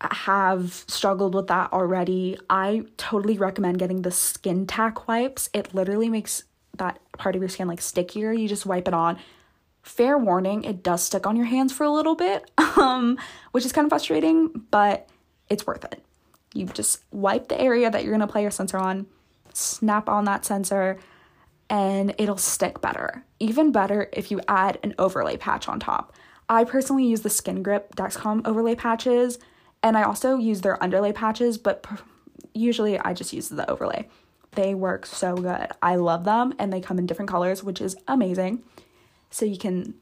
have 0.00 0.84
struggled 0.88 1.34
with 1.34 1.48
that 1.48 1.72
already, 1.72 2.38
I 2.48 2.84
totally 2.96 3.38
recommend 3.38 3.78
getting 3.78 4.02
the 4.02 4.10
Skin-Tac 4.10 5.08
wipes. 5.08 5.50
It 5.52 5.74
literally 5.74 6.08
makes 6.08 6.44
that 6.78 7.00
part 7.18 7.34
of 7.34 7.42
your 7.42 7.48
skin 7.48 7.68
like 7.68 7.80
stickier. 7.80 8.32
You 8.32 8.48
just 8.48 8.66
wipe 8.66 8.88
it 8.88 8.94
on. 8.94 9.18
Fair 9.82 10.16
warning, 10.16 10.62
it 10.62 10.82
does 10.82 11.02
stick 11.02 11.26
on 11.26 11.34
your 11.34 11.46
hands 11.46 11.72
for 11.72 11.84
a 11.84 11.90
little 11.90 12.14
bit, 12.14 12.48
um, 12.76 13.18
which 13.50 13.64
is 13.64 13.72
kind 13.72 13.84
of 13.84 13.90
frustrating, 13.90 14.48
but 14.70 15.08
it's 15.48 15.66
worth 15.66 15.84
it. 15.84 16.02
You 16.54 16.66
just 16.66 17.02
wipe 17.10 17.48
the 17.48 17.60
area 17.60 17.90
that 17.90 18.04
you're 18.04 18.12
gonna 18.12 18.28
play 18.28 18.42
your 18.42 18.52
sensor 18.52 18.78
on, 18.78 19.06
snap 19.52 20.08
on 20.08 20.24
that 20.26 20.44
sensor, 20.44 20.98
and 21.72 22.14
it'll 22.18 22.36
stick 22.36 22.82
better. 22.82 23.24
Even 23.40 23.72
better 23.72 24.10
if 24.12 24.30
you 24.30 24.40
add 24.46 24.78
an 24.82 24.94
overlay 24.98 25.38
patch 25.38 25.68
on 25.68 25.80
top. 25.80 26.14
I 26.48 26.64
personally 26.64 27.06
use 27.06 27.22
the 27.22 27.30
Skin 27.30 27.62
Grip 27.62 27.96
Dexcom 27.96 28.46
overlay 28.46 28.74
patches 28.74 29.38
and 29.82 29.96
I 29.96 30.02
also 30.02 30.36
use 30.36 30.60
their 30.60 30.80
underlay 30.82 31.12
patches, 31.12 31.56
but 31.56 31.82
pr- 31.82 31.96
usually 32.52 32.98
I 32.98 33.14
just 33.14 33.32
use 33.32 33.48
the 33.48 33.68
overlay. 33.70 34.06
They 34.50 34.74
work 34.74 35.06
so 35.06 35.34
good. 35.34 35.68
I 35.82 35.96
love 35.96 36.24
them 36.24 36.52
and 36.58 36.70
they 36.70 36.82
come 36.82 36.98
in 36.98 37.06
different 37.06 37.30
colors, 37.30 37.64
which 37.64 37.80
is 37.80 37.96
amazing. 38.06 38.62
So 39.30 39.46
you 39.46 39.56
can, 39.56 39.94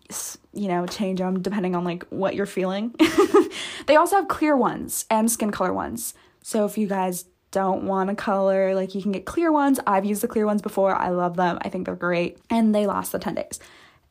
you 0.53 0.67
know, 0.67 0.87
change 0.87 1.21
them 1.21 1.41
depending 1.41 1.77
on 1.77 1.85
like 1.85 2.05
what 2.09 2.35
you're 2.35 2.47
feeling. 2.47 2.97
they 3.87 3.95
also 3.95 4.17
have 4.17 4.27
clear 4.27 4.57
ones 4.57 5.07
and 5.09 5.31
skin 5.31 5.53
color 5.53 5.73
ones. 5.73 6.15
So 6.43 6.65
if 6.65 6.77
you 6.77 6.89
guys 6.89 7.27
don't 7.51 7.85
want 7.85 8.11
a 8.11 8.15
color, 8.15 8.75
like 8.75 8.95
you 8.95 9.03
can 9.03 9.13
get 9.13 9.25
clear 9.25 9.51
ones. 9.53 9.81
I've 9.87 10.05
used 10.05 10.23
the 10.23 10.29
clear 10.29 10.47
ones 10.47 10.63
before. 10.63 10.95
I 10.95 11.09
love 11.09 11.37
them. 11.37 11.59
I 11.63 11.69
think 11.69 11.87
they're 11.87 11.97
great 11.97 12.39
and 12.49 12.75
they 12.75 12.87
last 12.87 13.13
the 13.13 13.19
10 13.19 13.35
days. 13.35 13.59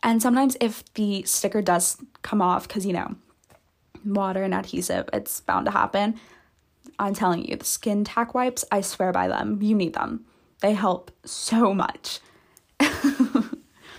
And 0.03 0.21
sometimes 0.21 0.57
if 0.61 0.83
the 0.93 1.23
sticker 1.23 1.61
does 1.61 1.97
come 2.21 2.41
off, 2.41 2.67
because 2.67 2.85
you 2.85 2.93
know, 2.93 3.15
water 4.05 4.43
and 4.43 4.53
adhesive. 4.53 5.09
It's 5.13 5.41
bound 5.41 5.65
to 5.65 5.71
happen. 5.71 6.19
I'm 6.97 7.13
telling 7.13 7.45
you, 7.45 7.55
the 7.55 7.65
Skin-Tac 7.65 8.33
wipes, 8.33 8.65
I 8.71 8.81
swear 8.81 9.11
by 9.11 9.27
them. 9.27 9.61
You 9.61 9.75
need 9.75 9.93
them. 9.93 10.25
They 10.61 10.73
help 10.73 11.11
so 11.23 11.73
much. 11.73 12.19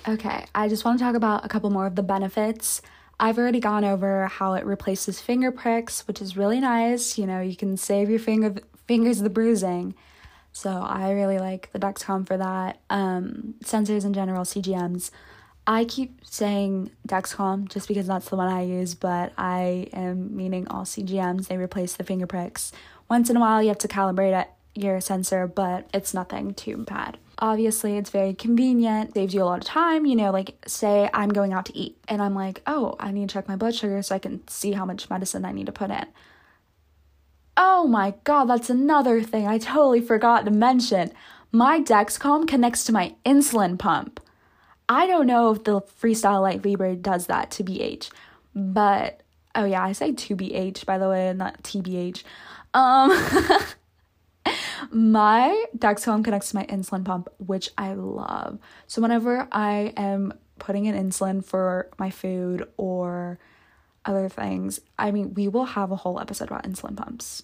okay, 0.09 0.45
I 0.55 0.69
just 0.69 0.85
want 0.85 0.99
to 0.99 1.05
talk 1.05 1.15
about 1.15 1.45
a 1.45 1.49
couple 1.49 1.71
more 1.71 1.87
of 1.87 1.97
the 1.97 2.03
benefits. 2.03 2.83
I've 3.19 3.39
already 3.39 3.61
gone 3.61 3.85
over 3.85 4.27
how 4.27 4.55
it 4.55 4.65
replaces 4.65 5.21
finger 5.21 5.51
pricks, 5.51 6.07
which 6.07 6.23
is 6.23 6.37
really 6.37 6.61
nice. 6.61 7.19
You 7.19 7.27
know, 7.27 7.41
you 7.41 7.57
can 7.57 7.77
save 7.77 8.09
your 8.11 8.19
finger 8.19 8.55
fingers 8.91 9.21
the 9.21 9.31
bruising. 9.31 9.95
So 10.51 10.69
I 10.69 11.13
really 11.13 11.39
like 11.39 11.71
the 11.73 11.79
Dexcom 11.79 12.27
for 12.27 12.37
that. 12.37 12.81
Um, 12.91 13.55
sensors 13.63 14.05
in 14.05 14.13
general, 14.13 14.43
CGMs. 14.43 15.13
I 15.65 15.85
keep 15.85 16.19
saying 16.25 16.91
Dexcom 17.07 17.69
just 17.69 17.87
because 17.87 18.09
that's 18.09 18.29
the 18.31 18.35
one 18.35 18.49
I 18.49 18.63
use, 18.63 18.97
but 18.97 19.33
I 19.39 19.87
am 19.93 20.37
meaning 20.37 20.67
all 20.67 20.83
CGMs. 20.83 21.47
They 21.47 21.57
replace 21.57 21.93
the 21.93 22.03
finger 22.03 22.27
pricks. 22.27 22.73
Once 23.09 23.31
in 23.31 23.37
a 23.37 23.41
while, 23.41 23.63
you 23.63 23.69
have 23.69 23.79
to 23.79 23.87
calibrate 23.87 24.41
it, 24.41 24.49
your 24.75 25.01
sensor, 25.01 25.47
but 25.47 25.89
it's 25.95 26.13
nothing 26.13 26.53
too 26.55 26.79
bad. 26.79 27.17
Obviously, 27.39 27.97
it's 27.97 28.11
very 28.11 28.35
convenient, 28.35 29.15
saves 29.15 29.33
you 29.33 29.41
a 29.41 29.45
lot 29.45 29.61
of 29.61 29.65
time. 29.65 30.05
You 30.05 30.17
know, 30.17 30.33
like 30.33 30.57
say 30.67 31.09
I'm 31.15 31.29
going 31.29 31.53
out 31.53 31.67
to 31.67 31.77
eat 31.79 31.97
and 32.09 32.21
I'm 32.21 32.35
like, 32.35 32.61
oh, 32.67 32.97
I 32.99 33.13
need 33.13 33.29
to 33.29 33.35
check 33.35 33.47
my 33.47 33.55
blood 33.55 33.77
sugar 33.77 34.03
so 34.03 34.17
I 34.17 34.19
can 34.19 34.49
see 34.49 34.73
how 34.73 34.85
much 34.85 35.09
medicine 35.09 35.45
I 35.45 35.53
need 35.53 35.67
to 35.67 35.73
put 35.73 35.93
in. 35.93 36.07
Oh 37.63 37.87
my 37.87 38.15
god, 38.25 38.47
that's 38.47 38.71
another 38.71 39.23
thing 39.23 39.47
I 39.47 39.59
totally 39.59 40.01
forgot 40.01 40.47
to 40.47 40.51
mention. 40.51 41.13
My 41.53 41.81
Dexcom 41.81 42.49
connects 42.49 42.85
to 42.85 42.93
my 42.93 43.15
insulin 43.27 43.79
pump. 43.79 44.19
I 44.89 45.07
don't 45.07 45.27
know 45.27 45.51
if 45.51 45.65
the 45.65 45.83
Freestyle 45.83 46.41
Lite 46.41 46.65
Libre 46.65 46.97
does 46.97 47.27
that 47.27 47.51
to 47.53 47.63
BH, 47.63 48.11
but 48.55 49.21
oh 49.55 49.67
yeah, 49.67 49.85
I 49.85 49.93
say 49.93 50.13
to 50.13 50.37
BH 50.37 50.87
by 50.87 50.97
the 50.97 51.11
way, 51.11 51.35
not 51.35 51.63
TBH. 51.63 52.23
Um, 52.73 53.11
my 54.91 55.67
Dexcom 55.77 56.25
connects 56.25 56.49
to 56.51 56.57
my 56.57 56.65
insulin 56.65 57.05
pump, 57.05 57.29
which 57.37 57.69
I 57.77 57.93
love. 57.93 58.59
So 58.87 59.03
whenever 59.03 59.47
I 59.53 59.93
am 59.99 60.33
putting 60.59 60.87
in 60.87 60.95
insulin 60.95 61.45
for 61.45 61.91
my 61.99 62.09
food 62.09 62.67
or 62.79 63.39
other 64.07 64.31
things, 64.31 64.81
I 64.99 65.11
mean, 65.11 65.35
we 65.35 65.47
will 65.47 65.67
have 65.67 65.91
a 65.91 65.97
whole 65.97 66.19
episode 66.19 66.49
about 66.49 66.65
insulin 66.65 66.97
pumps 66.97 67.43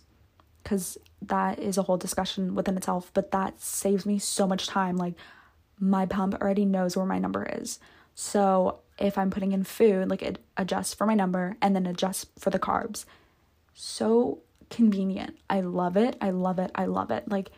because 0.66 0.98
that 1.22 1.60
is 1.60 1.78
a 1.78 1.82
whole 1.82 1.96
discussion 1.96 2.56
within 2.56 2.76
itself, 2.76 3.12
but 3.14 3.30
that 3.30 3.60
saves 3.60 4.04
me 4.04 4.18
so 4.18 4.48
much 4.48 4.66
time. 4.66 4.96
Like, 4.96 5.14
my 5.78 6.06
pump 6.06 6.34
already 6.34 6.64
knows 6.64 6.96
where 6.96 7.06
my 7.06 7.20
number 7.20 7.44
is. 7.44 7.78
So 8.16 8.80
if 8.98 9.16
I'm 9.16 9.30
putting 9.30 9.52
in 9.52 9.62
food, 9.62 10.10
like 10.10 10.22
it 10.22 10.40
adjusts 10.56 10.92
for 10.92 11.06
my 11.06 11.14
number 11.14 11.56
and 11.62 11.76
then 11.76 11.86
adjusts 11.86 12.26
for 12.36 12.50
the 12.50 12.58
carbs. 12.58 13.04
So 13.74 14.40
convenient. 14.68 15.38
I 15.48 15.60
love 15.60 15.96
it. 15.96 16.16
I 16.20 16.30
love 16.30 16.58
it. 16.58 16.72
I 16.74 16.86
love 16.86 17.12
it. 17.12 17.28
Like 17.28 17.52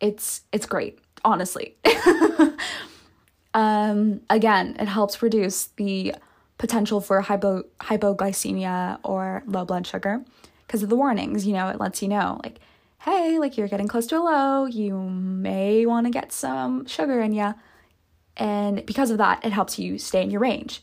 it's 0.00 0.42
it's 0.52 0.64
great, 0.64 1.00
honestly. 1.22 1.76
um 3.54 4.22
again, 4.30 4.74
it 4.78 4.88
helps 4.88 5.20
reduce 5.20 5.66
the 5.76 6.14
potential 6.56 7.02
for 7.02 7.20
hypo 7.20 7.64
hypoglycemia 7.80 9.00
or 9.02 9.42
low 9.46 9.66
blood 9.66 9.86
sugar 9.86 10.24
because 10.70 10.84
of 10.84 10.88
the 10.88 10.94
warnings, 10.94 11.48
you 11.48 11.52
know, 11.52 11.68
it 11.68 11.80
lets 11.80 12.00
you 12.00 12.06
know 12.06 12.40
like 12.44 12.60
hey, 13.00 13.38
like 13.38 13.56
you're 13.56 13.66
getting 13.66 13.88
close 13.88 14.06
to 14.06 14.16
a 14.16 14.20
low, 14.20 14.66
you 14.66 14.94
may 14.94 15.84
want 15.84 16.06
to 16.06 16.10
get 16.10 16.32
some 16.32 16.86
sugar 16.86 17.20
in 17.20 17.32
you. 17.32 17.54
And 18.36 18.84
because 18.84 19.10
of 19.10 19.18
that, 19.18 19.44
it 19.44 19.52
helps 19.52 19.78
you 19.78 19.98
stay 19.98 20.22
in 20.22 20.30
your 20.30 20.42
range. 20.42 20.82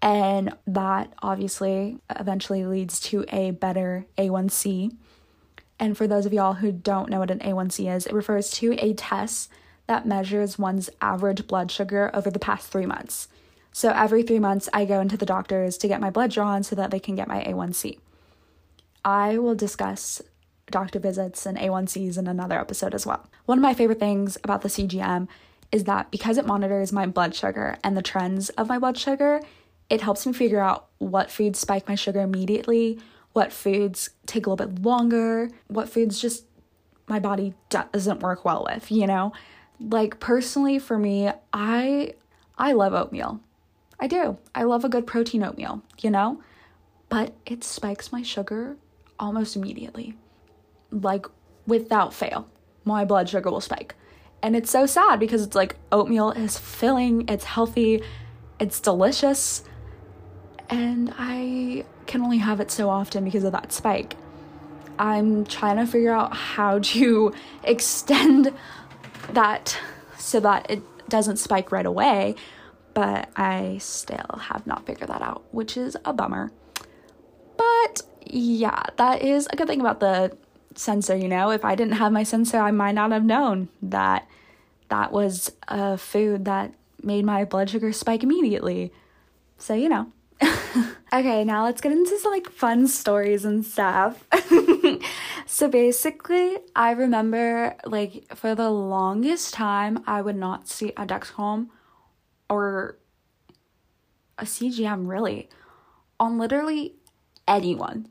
And 0.00 0.54
that 0.68 1.12
obviously 1.22 1.98
eventually 2.08 2.64
leads 2.64 3.00
to 3.00 3.24
a 3.28 3.50
better 3.50 4.06
A1C. 4.16 4.96
And 5.80 5.98
for 5.98 6.06
those 6.06 6.24
of 6.24 6.32
y'all 6.32 6.54
who 6.54 6.70
don't 6.70 7.10
know 7.10 7.18
what 7.18 7.32
an 7.32 7.40
A1C 7.40 7.94
is, 7.94 8.06
it 8.06 8.14
refers 8.14 8.50
to 8.52 8.74
a 8.78 8.94
test 8.94 9.50
that 9.88 10.06
measures 10.06 10.58
one's 10.58 10.88
average 11.02 11.48
blood 11.48 11.70
sugar 11.72 12.10
over 12.14 12.30
the 12.30 12.38
past 12.38 12.68
three 12.68 12.86
months. 12.86 13.26
So 13.72 13.90
every 13.90 14.22
three 14.22 14.38
months, 14.38 14.68
I 14.72 14.84
go 14.84 15.00
into 15.00 15.16
the 15.16 15.26
doctors 15.26 15.76
to 15.78 15.88
get 15.88 16.00
my 16.00 16.10
blood 16.10 16.30
drawn 16.30 16.62
so 16.62 16.76
that 16.76 16.90
they 16.92 17.00
can 17.00 17.16
get 17.16 17.28
my 17.28 17.42
A1C. 17.42 17.98
I 19.06 19.38
will 19.38 19.54
discuss 19.54 20.20
doctor 20.68 20.98
visits 20.98 21.46
and 21.46 21.56
A1Cs 21.56 22.18
in 22.18 22.26
another 22.26 22.58
episode 22.58 22.92
as 22.92 23.06
well. 23.06 23.30
One 23.44 23.56
of 23.56 23.62
my 23.62 23.72
favorite 23.72 24.00
things 24.00 24.36
about 24.42 24.62
the 24.62 24.68
CGM 24.68 25.28
is 25.70 25.84
that 25.84 26.10
because 26.10 26.38
it 26.38 26.46
monitors 26.46 26.92
my 26.92 27.06
blood 27.06 27.32
sugar 27.32 27.78
and 27.84 27.96
the 27.96 28.02
trends 28.02 28.48
of 28.50 28.68
my 28.68 28.80
blood 28.80 28.98
sugar, 28.98 29.40
it 29.88 30.00
helps 30.00 30.26
me 30.26 30.32
figure 30.32 30.58
out 30.60 30.88
what 30.98 31.30
foods 31.30 31.60
spike 31.60 31.88
my 31.88 31.94
sugar 31.94 32.20
immediately, 32.20 32.98
what 33.32 33.52
foods 33.52 34.10
take 34.26 34.44
a 34.44 34.50
little 34.50 34.66
bit 34.66 34.82
longer, 34.82 35.50
what 35.68 35.88
foods 35.88 36.20
just 36.20 36.44
my 37.06 37.20
body 37.20 37.54
doesn't 37.70 38.18
work 38.18 38.44
well 38.44 38.66
with, 38.68 38.90
you 38.90 39.06
know? 39.06 39.32
Like 39.78 40.18
personally 40.18 40.80
for 40.80 40.98
me, 40.98 41.30
I 41.52 42.14
I 42.58 42.72
love 42.72 42.92
oatmeal. 42.92 43.38
I 44.00 44.08
do. 44.08 44.38
I 44.52 44.64
love 44.64 44.84
a 44.84 44.88
good 44.88 45.06
protein 45.06 45.44
oatmeal, 45.44 45.82
you 46.00 46.10
know? 46.10 46.42
But 47.08 47.34
it 47.46 47.62
spikes 47.62 48.10
my 48.10 48.22
sugar 48.22 48.76
almost 49.18 49.56
immediately 49.56 50.16
like 50.90 51.26
without 51.66 52.14
fail, 52.14 52.48
my 52.84 53.04
blood 53.04 53.28
sugar 53.28 53.50
will 53.50 53.60
spike. 53.60 53.94
And 54.42 54.54
it's 54.54 54.70
so 54.70 54.86
sad 54.86 55.18
because 55.18 55.42
it's 55.42 55.56
like 55.56 55.76
oatmeal 55.90 56.30
is 56.30 56.58
filling, 56.58 57.28
it's 57.28 57.44
healthy, 57.44 58.02
it's 58.60 58.80
delicious, 58.80 59.64
and 60.68 61.12
I 61.18 61.84
can 62.06 62.22
only 62.22 62.38
have 62.38 62.60
it 62.60 62.70
so 62.70 62.88
often 62.88 63.24
because 63.24 63.44
of 63.44 63.52
that 63.52 63.72
spike. 63.72 64.16
I'm 64.98 65.44
trying 65.44 65.76
to 65.76 65.86
figure 65.86 66.12
out 66.12 66.34
how 66.34 66.78
to 66.82 67.34
extend 67.64 68.52
that 69.32 69.78
so 70.18 70.40
that 70.40 70.70
it 70.70 70.82
doesn't 71.08 71.36
spike 71.36 71.72
right 71.72 71.86
away, 71.86 72.34
but 72.94 73.28
I 73.36 73.78
still 73.78 74.40
have 74.40 74.66
not 74.66 74.86
figured 74.86 75.08
that 75.08 75.22
out, 75.22 75.42
which 75.52 75.76
is 75.76 75.96
a 76.04 76.12
bummer. 76.12 76.52
But 77.56 78.02
yeah, 78.30 78.82
that 78.96 79.22
is 79.22 79.48
a 79.52 79.56
good 79.56 79.66
thing 79.66 79.80
about 79.80 80.00
the 80.00 80.36
sensor, 80.74 81.16
you 81.16 81.28
know? 81.28 81.50
If 81.50 81.64
I 81.64 81.74
didn't 81.74 81.94
have 81.94 82.12
my 82.12 82.22
sensor, 82.22 82.58
I 82.58 82.70
might 82.70 82.94
not 82.94 83.12
have 83.12 83.24
known 83.24 83.68
that 83.82 84.28
that 84.88 85.12
was 85.12 85.52
a 85.68 85.96
food 85.98 86.44
that 86.44 86.74
made 87.02 87.24
my 87.24 87.44
blood 87.44 87.70
sugar 87.70 87.92
spike 87.92 88.22
immediately. 88.22 88.92
So, 89.58 89.74
you 89.74 89.88
know. 89.88 90.12
okay, 91.12 91.44
now 91.44 91.64
let's 91.64 91.80
get 91.80 91.92
into 91.92 92.18
some 92.18 92.32
like 92.32 92.50
fun 92.50 92.86
stories 92.86 93.44
and 93.44 93.64
stuff. 93.64 94.24
so 95.46 95.68
basically, 95.68 96.58
I 96.74 96.90
remember 96.90 97.74
like 97.84 98.34
for 98.34 98.54
the 98.54 98.70
longest 98.70 99.54
time 99.54 100.02
I 100.06 100.20
would 100.20 100.36
not 100.36 100.68
see 100.68 100.90
a 100.90 101.06
Dexcom 101.06 101.68
or 102.50 102.98
a 104.38 104.44
CGM 104.44 105.08
really 105.08 105.48
on 106.20 106.38
literally 106.38 106.96
anyone. 107.48 108.08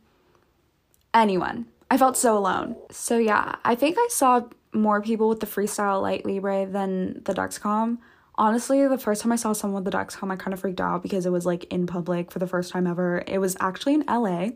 Anyone. 1.15 1.67
I 1.89 1.97
felt 1.97 2.17
so 2.17 2.37
alone. 2.37 2.75
So 2.91 3.17
yeah, 3.17 3.55
I 3.63 3.73
think 3.73 3.97
I 3.97 4.07
saw 4.11 4.41
more 4.73 5.01
people 5.01 5.29
with 5.29 5.39
the 5.39 5.45
Freestyle 5.45 6.01
Lite 6.01 6.25
Libre 6.25 6.65
than 6.65 7.23
the 7.23 7.33
Dexcom. 7.33 7.99
Honestly, 8.37 8.85
the 8.85 8.97
first 8.97 9.21
time 9.21 9.31
I 9.31 9.37
saw 9.37 9.53
someone 9.53 9.81
with 9.81 9.91
the 9.93 9.97
Dexcom, 9.97 10.29
I 10.29 10.35
kind 10.35 10.53
of 10.53 10.59
freaked 10.59 10.81
out 10.81 11.01
because 11.01 11.25
it 11.25 11.29
was 11.29 11.45
like 11.45 11.63
in 11.71 11.87
public 11.87 12.31
for 12.31 12.39
the 12.39 12.47
first 12.47 12.69
time 12.69 12.85
ever. 12.85 13.23
It 13.27 13.37
was 13.37 13.55
actually 13.61 13.93
in 13.93 14.03
LA. 14.09 14.49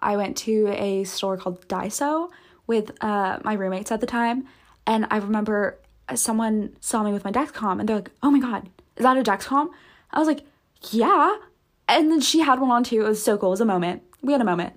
I 0.00 0.16
went 0.16 0.38
to 0.38 0.68
a 0.68 1.04
store 1.04 1.36
called 1.36 1.68
Daiso 1.68 2.30
with 2.66 2.90
uh, 3.02 3.40
my 3.44 3.52
roommates 3.52 3.92
at 3.92 4.00
the 4.00 4.06
time, 4.06 4.46
and 4.86 5.06
I 5.10 5.18
remember 5.18 5.78
someone 6.14 6.76
saw 6.80 7.02
me 7.02 7.12
with 7.12 7.24
my 7.24 7.32
Dexcom, 7.32 7.78
and 7.78 7.86
they're 7.86 7.96
like, 7.96 8.10
"Oh 8.22 8.30
my 8.30 8.38
god, 8.38 8.70
is 8.96 9.02
that 9.02 9.18
a 9.18 9.22
Dexcom?" 9.22 9.68
I 10.12 10.18
was 10.18 10.28
like, 10.28 10.40
"Yeah," 10.90 11.36
and 11.88 12.10
then 12.10 12.22
she 12.22 12.40
had 12.40 12.58
one 12.58 12.70
on 12.70 12.84
too. 12.84 13.04
It 13.04 13.08
was 13.08 13.22
so 13.22 13.36
cool. 13.36 13.50
It 13.50 13.58
was 13.58 13.60
a 13.60 13.66
moment. 13.66 14.02
We 14.22 14.32
had 14.32 14.40
a 14.40 14.46
moment. 14.46 14.74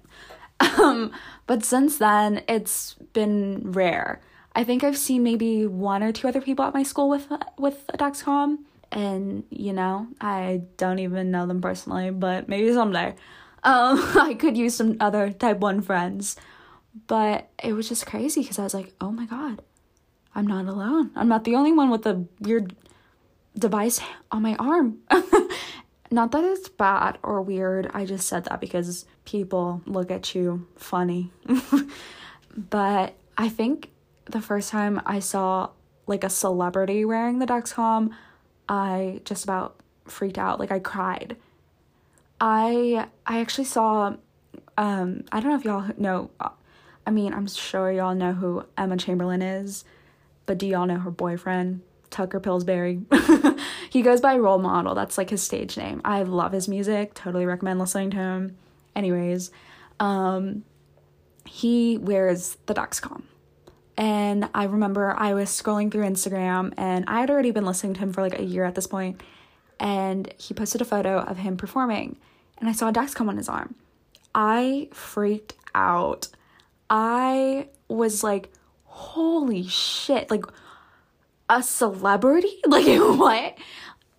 Um, 0.59 1.11
but 1.45 1.63
since 1.63 1.97
then, 1.97 2.43
it's 2.47 2.95
been 3.13 3.71
rare. 3.71 4.21
I 4.55 4.63
think 4.63 4.83
I've 4.83 4.97
seen 4.97 5.23
maybe 5.23 5.65
one 5.65 6.01
or 6.03 6.11
two 6.11 6.27
other 6.27 6.41
people 6.41 6.65
at 6.65 6.73
my 6.73 6.83
school 6.83 7.09
with 7.09 7.27
with 7.57 7.83
a 7.89 7.97
Dexcom, 7.97 8.59
and 8.91 9.43
you 9.49 9.73
know, 9.73 10.07
I 10.19 10.61
don't 10.77 10.99
even 10.99 11.31
know 11.31 11.45
them 11.45 11.61
personally, 11.61 12.09
but 12.09 12.47
maybe 12.49 12.73
someday. 12.73 13.15
Um, 13.63 13.99
I 14.19 14.35
could 14.39 14.57
use 14.57 14.75
some 14.75 14.97
other 14.99 15.31
type 15.31 15.59
1 15.59 15.81
friends. 15.81 16.37
But 17.05 17.49
it 17.63 17.73
was 17.73 17.89
just 17.89 18.07
crazy 18.07 18.41
because 18.41 18.57
I 18.57 18.63
was 18.63 18.73
like, 18.73 18.93
oh 18.99 19.11
my 19.11 19.25
god, 19.25 19.61
I'm 20.33 20.47
not 20.47 20.65
alone. 20.65 21.11
I'm 21.15 21.27
not 21.27 21.43
the 21.43 21.55
only 21.55 21.71
one 21.71 21.91
with 21.91 22.07
a 22.07 22.25
weird 22.39 22.75
device 23.57 23.99
on 24.31 24.41
my 24.41 24.55
arm. 24.55 24.99
Not 26.09 26.31
that 26.31 26.43
it's 26.43 26.69
bad 26.69 27.17
or 27.21 27.41
weird, 27.41 27.89
I 27.93 28.05
just 28.05 28.27
said 28.27 28.45
that 28.45 28.61
because 28.61 29.05
people 29.25 29.81
look 29.85 30.09
at 30.09 30.33
you 30.33 30.67
funny. 30.75 31.31
but 32.57 33.13
I 33.37 33.49
think 33.49 33.89
the 34.25 34.41
first 34.41 34.69
time 34.69 35.01
I 35.05 35.19
saw 35.19 35.69
like 36.05 36.23
a 36.23 36.29
celebrity 36.29 37.03
wearing 37.03 37.39
the 37.39 37.45
Dexcom, 37.45 38.11
I 38.69 39.21
just 39.25 39.43
about 39.43 39.75
freaked 40.05 40.37
out. 40.37 40.59
Like 40.59 40.71
I 40.71 40.79
cried. 40.79 41.35
I 42.39 43.07
I 43.25 43.39
actually 43.39 43.65
saw 43.65 44.15
um 44.77 45.23
I 45.31 45.39
don't 45.39 45.51
know 45.51 45.57
if 45.57 45.65
y'all 45.65 45.91
know 45.97 46.29
I 47.05 47.11
mean, 47.11 47.33
I'm 47.33 47.47
sure 47.47 47.89
y'all 47.91 48.15
know 48.15 48.33
who 48.33 48.65
Emma 48.77 48.97
Chamberlain 48.97 49.41
is, 49.41 49.85
but 50.45 50.57
do 50.57 50.67
y'all 50.67 50.85
know 50.85 50.97
her 50.97 51.11
boyfriend, 51.11 51.81
Tucker 52.09 52.41
Pillsbury? 52.41 53.01
he 53.97 54.03
goes 54.03 54.21
by 54.21 54.37
Role 54.37 54.59
Model. 54.59 54.93
That's 54.93 55.17
like 55.17 55.31
his 55.31 55.41
stage 55.41 55.75
name. 55.75 56.01
I 56.05 56.21
love 56.21 56.51
his 56.51 56.67
music. 56.67 57.15
Totally 57.15 57.47
recommend 57.47 57.79
listening 57.79 58.11
to 58.11 58.17
him. 58.17 58.57
Anyways, 58.95 59.49
um, 59.99 60.63
he 61.45 61.97
wears 61.97 62.57
the 62.67 62.75
Dexcom. 62.75 63.23
And 63.97 64.49
I 64.53 64.65
remember 64.65 65.15
I 65.17 65.33
was 65.33 65.49
scrolling 65.49 65.91
through 65.91 66.03
Instagram 66.03 66.75
and 66.77 67.05
I 67.07 67.21
had 67.21 67.31
already 67.31 67.49
been 67.49 67.65
listening 67.65 67.95
to 67.95 67.99
him 68.01 68.13
for 68.13 68.21
like 68.21 68.37
a 68.37 68.43
year 68.43 68.65
at 68.65 68.75
this 68.75 68.85
point, 68.85 69.23
and 69.79 70.31
he 70.37 70.53
posted 70.53 70.79
a 70.79 70.85
photo 70.85 71.21
of 71.21 71.37
him 71.37 71.57
performing, 71.57 72.19
and 72.59 72.69
I 72.69 72.73
saw 72.73 72.89
a 72.89 72.93
Dexcom 72.93 73.27
on 73.27 73.37
his 73.37 73.49
arm. 73.49 73.73
I 74.35 74.89
freaked 74.93 75.55
out. 75.73 76.27
I 76.87 77.69
was 77.87 78.23
like, 78.23 78.51
holy 78.85 79.67
shit, 79.67 80.29
like 80.29 80.45
a 81.49 81.63
celebrity? 81.63 82.61
Like 82.67 82.85
what? 82.85 83.57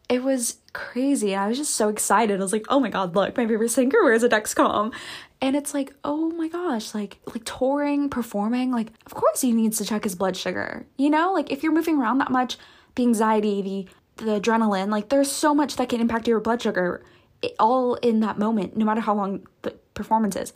It 0.09 0.23
was 0.23 0.57
crazy. 0.73 1.35
I 1.35 1.49
was 1.49 1.59
just 1.59 1.75
so 1.75 1.90
excited. 1.90 2.40
I 2.40 2.42
was 2.42 2.53
like, 2.53 2.64
oh 2.71 2.81
my 2.81 2.88
god, 2.88 3.14
look, 3.14 3.37
my 3.37 3.47
favorite 3.47 3.68
singer 3.68 4.03
wears 4.03 4.23
a 4.23 4.29
Dexcom. 4.29 4.92
And 5.40 5.55
it's 5.55 5.75
like, 5.75 5.92
oh 6.03 6.31
my 6.31 6.49
gosh, 6.49 6.94
like 6.94 7.18
like 7.27 7.44
touring, 7.44 8.09
performing, 8.09 8.73
like 8.73 8.88
of 9.07 9.14
course 9.14 9.42
he 9.42 9.53
needs 9.53 9.79
to 9.79 9.85
check 9.85 10.05
his 10.05 10.14
blood 10.14 10.37
sugar. 10.37 10.87
You 10.97 11.11
know, 11.11 11.33
like 11.33 11.53
if 11.53 11.62
you're 11.62 11.73
moving 11.73 11.99
around 12.01 12.18
that 12.18 12.31
much, 12.31 12.57
the 12.94 13.03
anxiety, 13.03 13.62
the 13.62 13.87
the 14.25 14.40
adrenaline, 14.40 14.88
like 14.90 15.11
there's 15.11 15.31
so 15.31 15.55
much 15.55 15.77
that 15.77 15.90
can 15.90 16.01
impact 16.01 16.27
your 16.27 16.40
blood 16.40 16.62
sugar 16.62 17.05
it, 17.42 17.55
all 17.59 17.94
in 17.97 18.21
that 18.21 18.38
moment, 18.38 18.77
no 18.77 18.85
matter 18.85 19.01
how 19.01 19.14
long 19.14 19.47
the 19.62 19.73
performance 19.94 20.37
is. 20.37 20.53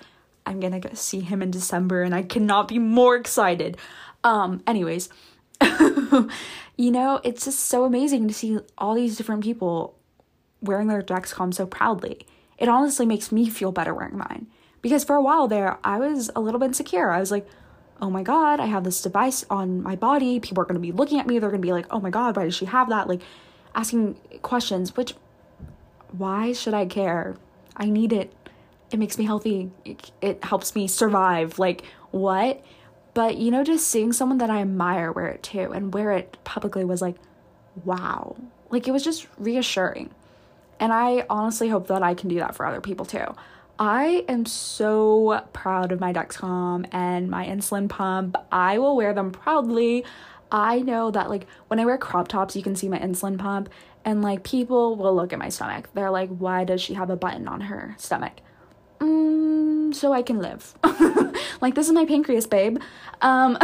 I'm 0.47 0.61
gonna 0.61 0.81
go 0.81 0.91
see 0.95 1.21
him 1.21 1.43
in 1.43 1.51
December 1.51 2.03
and 2.03 2.15
I 2.15 2.23
cannot 2.23 2.69
be 2.69 2.79
more 2.79 3.17
excited. 3.17 3.77
Um, 4.25 4.63
anyways, 4.67 5.09
you 6.77 6.91
know, 6.91 7.21
it's 7.25 7.45
just 7.45 7.61
so 7.61 7.85
amazing 7.85 8.29
to 8.29 8.35
see 8.35 8.59
all 8.79 8.95
these 8.95 9.17
different 9.17 9.43
people 9.43 9.99
wearing 10.61 10.89
their 10.89 11.03
Dexcom 11.03 11.53
so 11.53 11.67
proudly. 11.67 12.27
It 12.59 12.69
honestly 12.69 13.07
makes 13.07 13.33
me 13.33 13.49
feel 13.49 13.73
better 13.73 13.95
wearing 13.95 14.17
mine. 14.17 14.47
Because 14.81 15.05
for 15.05 15.17
a 15.17 15.23
while 15.23 15.49
there, 15.49 15.79
I 15.85 15.99
was 15.99 16.31
a 16.35 16.41
little 16.41 16.61
bit 16.61 16.67
insecure. 16.67 17.11
I 17.11 17.21
was 17.21 17.31
like, 17.31 17.47
oh 18.01 18.11
my 18.11 18.23
God, 18.23 18.59
I 18.59 18.67
have 18.67 18.85
this 18.85 19.01
device 19.01 19.45
on 19.49 19.83
my 19.83 19.95
body. 19.95 20.41
People 20.41 20.63
are 20.63 20.67
going 20.67 20.75
to 20.75 20.81
be 20.81 20.93
looking 20.93 21.21
at 21.21 21.27
me. 21.27 21.39
They're 21.39 21.51
going 21.51 21.63
to 21.63 21.67
be 21.67 21.73
like, 21.73 21.87
oh 21.91 22.01
my 22.01 22.11
God, 22.11 22.37
why 22.37 22.45
does 22.45 22.55
she 22.55 22.65
have 22.67 22.89
that? 22.89 23.09
Like 23.09 23.21
asking 23.75 24.15
questions, 24.43 24.97
which, 24.97 25.15
why 26.11 26.53
should 26.53 26.75
I 26.75 26.87
care? 26.87 27.37
I 27.77 27.87
need 27.87 28.13
it. 28.13 28.33
It 28.91 28.99
makes 28.99 29.17
me 29.19 29.25
healthy. 29.25 29.71
It, 29.85 30.11
it 30.21 30.45
helps 30.45 30.75
me 30.75 30.89
survive. 30.89 31.59
Like, 31.59 31.85
what? 32.11 32.63
But, 33.15 33.37
you 33.37 33.51
know, 33.51 33.63
just 33.63 33.89
seeing 33.89 34.13
someone 34.13 34.39
that 34.39 34.51
I 34.51 34.61
admire 34.63 35.13
wear 35.13 35.29
it 35.29 35.43
too 35.43 35.73
and 35.73 35.93
wear 35.93 36.13
it 36.13 36.39
publicly 36.45 36.85
was 36.85 37.03
like, 37.03 37.17
wow. 37.85 38.37
Like, 38.71 38.89
it 38.89 38.93
was 38.93 39.05
just 39.05 39.27
reassuring. 39.37 40.11
And 40.81 40.93
I 40.93 41.27
honestly 41.29 41.69
hope 41.69 41.89
that 41.89 42.03
I 42.03 42.15
can 42.15 42.29
do 42.29 42.39
that 42.39 42.55
for 42.55 42.67
other 42.67 42.81
people 42.81 43.05
too. 43.05 43.27
I 43.79 44.25
am 44.29 44.47
so 44.47 45.45
proud 45.53 45.93
of 45.93 46.01
my 46.01 46.13
Dexcom 46.13 46.87
and 46.93 47.31
my 47.31 47.47
insulin 47.47 47.89
pump. 47.89 48.37
I 48.51 48.79
will 48.79 48.97
wear 48.97 49.13
them 49.13 49.31
proudly. 49.31 50.05
I 50.51 50.81
know 50.81 51.11
that, 51.11 51.31
like, 51.31 51.47
when 51.69 51.81
I 51.81 51.85
wear 51.85 51.99
crop 51.99 52.29
tops, 52.29 52.55
you 52.55 52.63
can 52.63 52.77
see 52.77 52.89
my 52.89 52.99
insulin 52.99 53.39
pump, 53.39 53.71
and 54.05 54.23
like, 54.23 54.43
people 54.43 54.97
will 54.97 55.15
look 55.15 55.33
at 55.33 55.39
my 55.39 55.49
stomach. 55.49 55.89
They're 55.95 56.11
like, 56.11 56.29
why 56.29 56.65
does 56.65 56.81
she 56.81 56.95
have 56.95 57.11
a 57.11 57.17
button 57.17 57.49
on 57.49 57.63
her 57.63 57.95
stomach? 57.99 58.35
Mm, 59.03 59.95
so 59.95 60.13
I 60.13 60.23
can 60.23 60.39
live. 60.39 60.75
like, 61.61 61.75
this 61.75 61.87
is 61.87 61.93
my 61.93 62.07
pancreas, 62.07 62.47
babe. 62.47 62.79
Um, 63.21 63.59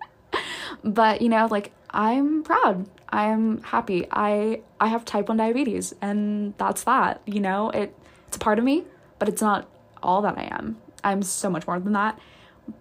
but 0.84 1.22
you 1.22 1.28
know, 1.28 1.48
like, 1.50 1.72
I'm 1.90 2.42
proud. 2.42 2.86
I'm 3.08 3.62
happy. 3.62 4.06
I 4.10 4.60
I 4.78 4.88
have 4.88 5.04
type 5.04 5.28
1 5.28 5.36
diabetes 5.36 5.94
and 6.00 6.54
that's 6.58 6.84
that. 6.84 7.20
You 7.26 7.40
know, 7.40 7.70
it 7.70 7.96
it's 8.28 8.36
a 8.36 8.40
part 8.40 8.58
of 8.58 8.64
me, 8.64 8.84
but 9.18 9.28
it's 9.28 9.42
not 9.42 9.68
all 10.02 10.22
that 10.22 10.38
I 10.38 10.48
am. 10.52 10.76
I'm 11.02 11.22
so 11.22 11.50
much 11.50 11.66
more 11.66 11.80
than 11.80 11.92
that. 11.94 12.18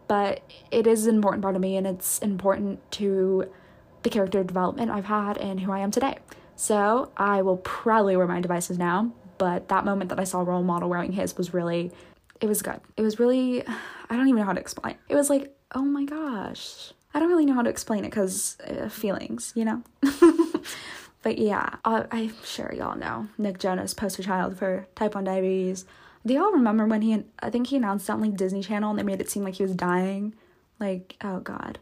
But 0.07 0.41
it 0.69 0.85
is 0.85 1.07
an 1.07 1.15
important 1.15 1.41
part 1.41 1.55
of 1.55 1.61
me 1.61 1.77
and 1.77 1.87
it's 1.87 2.19
important 2.19 2.91
to 2.93 3.49
the 4.03 4.09
character 4.09 4.43
development 4.43 4.91
I've 4.91 5.05
had 5.05 5.37
and 5.37 5.61
who 5.61 5.71
I 5.71 5.79
am 5.79 5.89
today. 5.89 6.17
So 6.55 7.11
I 7.17 7.41
will 7.41 7.57
proudly 7.57 8.15
wear 8.15 8.27
my 8.27 8.41
devices 8.41 8.77
now, 8.77 9.11
but 9.39 9.69
that 9.69 9.86
moment 9.86 10.12
that 10.12 10.19
I 10.19 10.25
saw 10.25 10.41
role 10.41 10.62
model 10.62 10.89
wearing 10.89 11.13
his 11.13 11.36
was 11.36 11.52
really 11.54 11.91
it 12.39 12.47
was 12.47 12.62
good. 12.62 12.80
It 12.95 13.02
was 13.02 13.19
really 13.19 13.65
I 13.67 14.15
don't 14.15 14.28
even 14.28 14.41
know 14.41 14.45
how 14.45 14.54
to 14.54 14.62
explain. 14.62 14.95
It 15.08 15.15
was 15.15 15.32
like, 15.32 15.56
oh 15.73 15.82
my 15.82 16.06
gosh. 16.06 16.93
I 17.13 17.19
don't 17.19 17.30
really 17.30 17.45
know 17.45 17.56
how 17.56 17.63
to 17.63 17.69
explain 17.69 18.06
it 18.06 18.10
because 18.10 18.58
uh, 18.67 18.88
feelings, 18.88 19.52
you 19.56 19.65
know? 19.65 19.82
but 21.23 21.39
yeah, 21.39 21.78
I'm 21.84 22.34
sure 22.43 22.71
y'all 22.71 22.97
know 22.97 23.28
Nick 23.38 23.58
Jonas, 23.58 23.95
poster 23.95 24.21
child 24.21 24.58
for 24.58 24.88
type 24.95 25.15
1 25.15 25.23
diabetes. 25.23 25.86
Do 26.25 26.34
y'all 26.36 26.52
remember 26.52 26.86
when 26.86 27.02
he, 27.02 27.23
I 27.39 27.49
think 27.49 27.67
he 27.67 27.78
announced 27.78 28.10
on 28.10 28.21
like 28.21 28.36
Disney 28.36 28.62
Channel 28.62 28.91
and 28.91 28.99
they 28.99 29.04
made 29.04 29.21
it 29.21 29.30
seem 29.32 29.43
like 29.43 29.56
he 29.56 29.63
was 29.63 29.73
dying? 29.73 30.36
Like, 30.80 31.15
oh 31.23 31.39
god. 31.39 31.80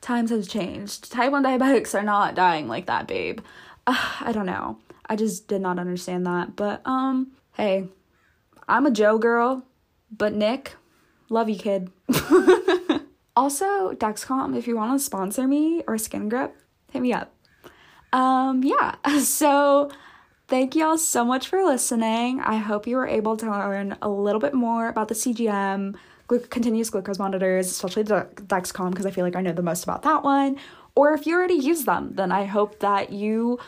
Times 0.00 0.30
have 0.30 0.48
changed. 0.48 1.10
Type 1.10 1.30
1 1.30 1.44
diabetics 1.44 1.94
are 1.94 2.02
not 2.02 2.34
dying 2.34 2.66
like 2.66 2.86
that, 2.86 3.06
babe. 3.06 3.40
Uh, 3.86 3.94
I 4.20 4.32
don't 4.32 4.46
know. 4.46 4.78
I 5.06 5.16
just 5.16 5.48
did 5.48 5.60
not 5.60 5.78
understand 5.78 6.26
that. 6.26 6.56
But, 6.56 6.80
um, 6.84 7.32
hey, 7.54 7.88
I'm 8.68 8.86
a 8.86 8.90
Joe 8.90 9.18
girl, 9.18 9.64
but 10.10 10.32
Nick, 10.32 10.76
love 11.28 11.48
you, 11.48 11.56
kid. 11.56 11.90
Also, 13.36 13.92
Dexcom, 13.94 14.56
if 14.56 14.68
you 14.68 14.76
want 14.76 14.98
to 14.98 15.04
sponsor 15.04 15.48
me 15.48 15.82
or 15.88 15.98
Skin 15.98 16.28
Grip, 16.28 16.56
hit 16.92 17.02
me 17.02 17.12
up. 17.12 17.34
Um, 18.12 18.62
yeah, 18.62 18.94
so 19.18 19.90
thank 20.46 20.76
y'all 20.76 20.98
so 20.98 21.24
much 21.24 21.48
for 21.48 21.64
listening. 21.64 22.40
I 22.40 22.56
hope 22.56 22.86
you 22.86 22.96
were 22.96 23.08
able 23.08 23.36
to 23.38 23.50
learn 23.50 23.96
a 24.02 24.08
little 24.08 24.40
bit 24.40 24.54
more 24.54 24.88
about 24.88 25.08
the 25.08 25.14
CGM, 25.14 25.96
glu- 26.28 26.38
continuous 26.38 26.90
glucose 26.90 27.18
monitors, 27.18 27.68
especially 27.68 28.04
the 28.04 28.28
Dexcom, 28.36 28.90
because 28.90 29.04
I 29.06 29.10
feel 29.10 29.24
like 29.24 29.34
I 29.34 29.40
know 29.40 29.52
the 29.52 29.62
most 29.62 29.82
about 29.82 30.02
that 30.02 30.22
one. 30.22 30.56
Or 30.96 31.12
if 31.12 31.26
you 31.26 31.34
already 31.36 31.54
use 31.54 31.84
them, 31.84 32.12
then 32.14 32.30
I 32.30 32.44
hope 32.44 32.80
that 32.80 33.12
you 33.12 33.58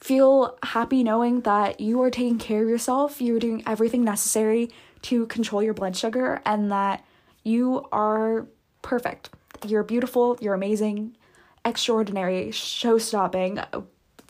feel 0.00 0.56
happy 0.62 1.02
knowing 1.02 1.40
that 1.42 1.80
you 1.80 2.00
are 2.02 2.10
taking 2.10 2.38
care 2.38 2.62
of 2.62 2.68
yourself, 2.68 3.20
you're 3.20 3.40
doing 3.40 3.62
everything 3.66 4.04
necessary 4.04 4.70
to 5.02 5.26
control 5.26 5.62
your 5.62 5.74
blood 5.74 5.96
sugar, 5.96 6.40
and 6.44 6.70
that 6.70 7.04
you 7.42 7.86
are 7.92 8.46
perfect. 8.82 9.30
You're 9.66 9.82
beautiful, 9.82 10.36
you're 10.40 10.54
amazing, 10.54 11.16
extraordinary, 11.64 12.50
show 12.50 12.98
stopping. 12.98 13.60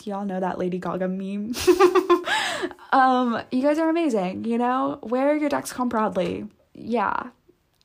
Y'all 0.05 0.24
know 0.24 0.40
that 0.40 0.59
Lady 0.59 0.79
Gaga 0.79 1.09
meme. 1.09 1.53
um, 2.92 3.42
you 3.51 3.62
guys 3.62 3.79
are 3.79 3.90
amazing, 3.90 4.44
you 4.44 4.59
know? 4.59 4.98
Wear 5.03 5.37
your 5.37 5.51
Dexcom 5.51 5.90
proudly. 5.90 6.46
Yeah. 6.72 7.31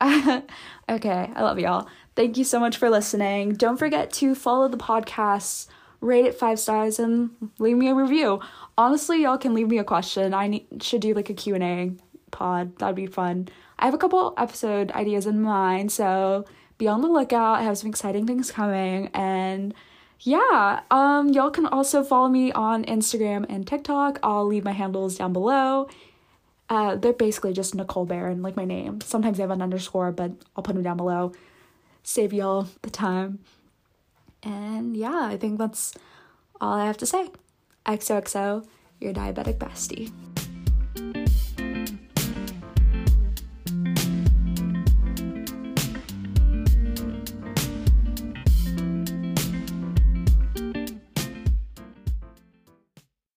okay, 0.89 1.31
I 1.35 1.43
love 1.43 1.59
y'all. 1.59 1.87
Thank 2.15 2.37
you 2.37 2.43
so 2.43 2.59
much 2.59 2.77
for 2.77 2.89
listening. 2.89 3.53
Don't 3.53 3.77
forget 3.77 4.11
to 4.13 4.35
follow 4.35 4.67
the 4.67 4.77
podcast, 4.77 5.67
rate 6.01 6.25
it 6.25 6.35
five 6.35 6.59
stars, 6.59 6.99
and 6.99 7.31
leave 7.59 7.77
me 7.77 7.89
a 7.89 7.95
review. 7.95 8.41
Honestly, 8.77 9.23
y'all 9.23 9.37
can 9.37 9.53
leave 9.53 9.69
me 9.69 9.77
a 9.77 9.83
question. 9.83 10.33
I 10.33 10.47
need, 10.47 10.65
should 10.81 11.01
do 11.01 11.13
like 11.13 11.29
a 11.29 11.33
Q&A 11.33 11.93
pod. 12.31 12.77
That'd 12.77 12.95
be 12.95 13.07
fun. 13.07 13.47
I 13.79 13.85
have 13.85 13.93
a 13.93 13.97
couple 13.97 14.33
episode 14.37 14.91
ideas 14.91 15.25
in 15.25 15.41
mind, 15.41 15.91
so 15.91 16.45
be 16.77 16.87
on 16.87 17.01
the 17.01 17.07
lookout. 17.07 17.59
I 17.59 17.63
have 17.63 17.77
some 17.77 17.89
exciting 17.89 18.27
things 18.27 18.51
coming 18.51 19.09
and 19.13 19.73
yeah, 20.19 20.81
um 20.89 21.29
y'all 21.29 21.51
can 21.51 21.65
also 21.65 22.01
follow 22.03 22.29
me 22.29 22.51
on 22.53 22.85
Instagram 22.85 23.45
and 23.49 23.67
TikTok. 23.67 24.19
I'll 24.23 24.45
leave 24.45 24.63
my 24.63 24.71
handles 24.71 25.17
down 25.17 25.33
below. 25.33 25.87
Uh, 26.73 26.95
they're 26.95 27.13
basically 27.13 27.53
just 27.53 27.75
Nicole 27.75 28.07
Barron, 28.07 28.41
like 28.41 28.55
my 28.55 28.65
name. 28.65 28.99
Sometimes 29.01 29.37
they 29.37 29.43
have 29.43 29.51
an 29.51 29.61
underscore, 29.61 30.11
but 30.11 30.31
I'll 30.55 30.63
put 30.63 30.73
them 30.73 30.81
down 30.81 30.97
below. 30.97 31.31
Save 32.01 32.33
y'all 32.33 32.67
the 32.81 32.89
time. 32.89 33.37
And 34.41 34.97
yeah, 34.97 35.27
I 35.27 35.37
think 35.37 35.59
that's 35.59 35.93
all 36.59 36.73
I 36.73 36.87
have 36.87 36.97
to 36.97 37.05
say. 37.05 37.29
XOXO, 37.85 38.65
your 38.99 39.13
diabetic 39.13 39.59
bestie. 39.59 40.11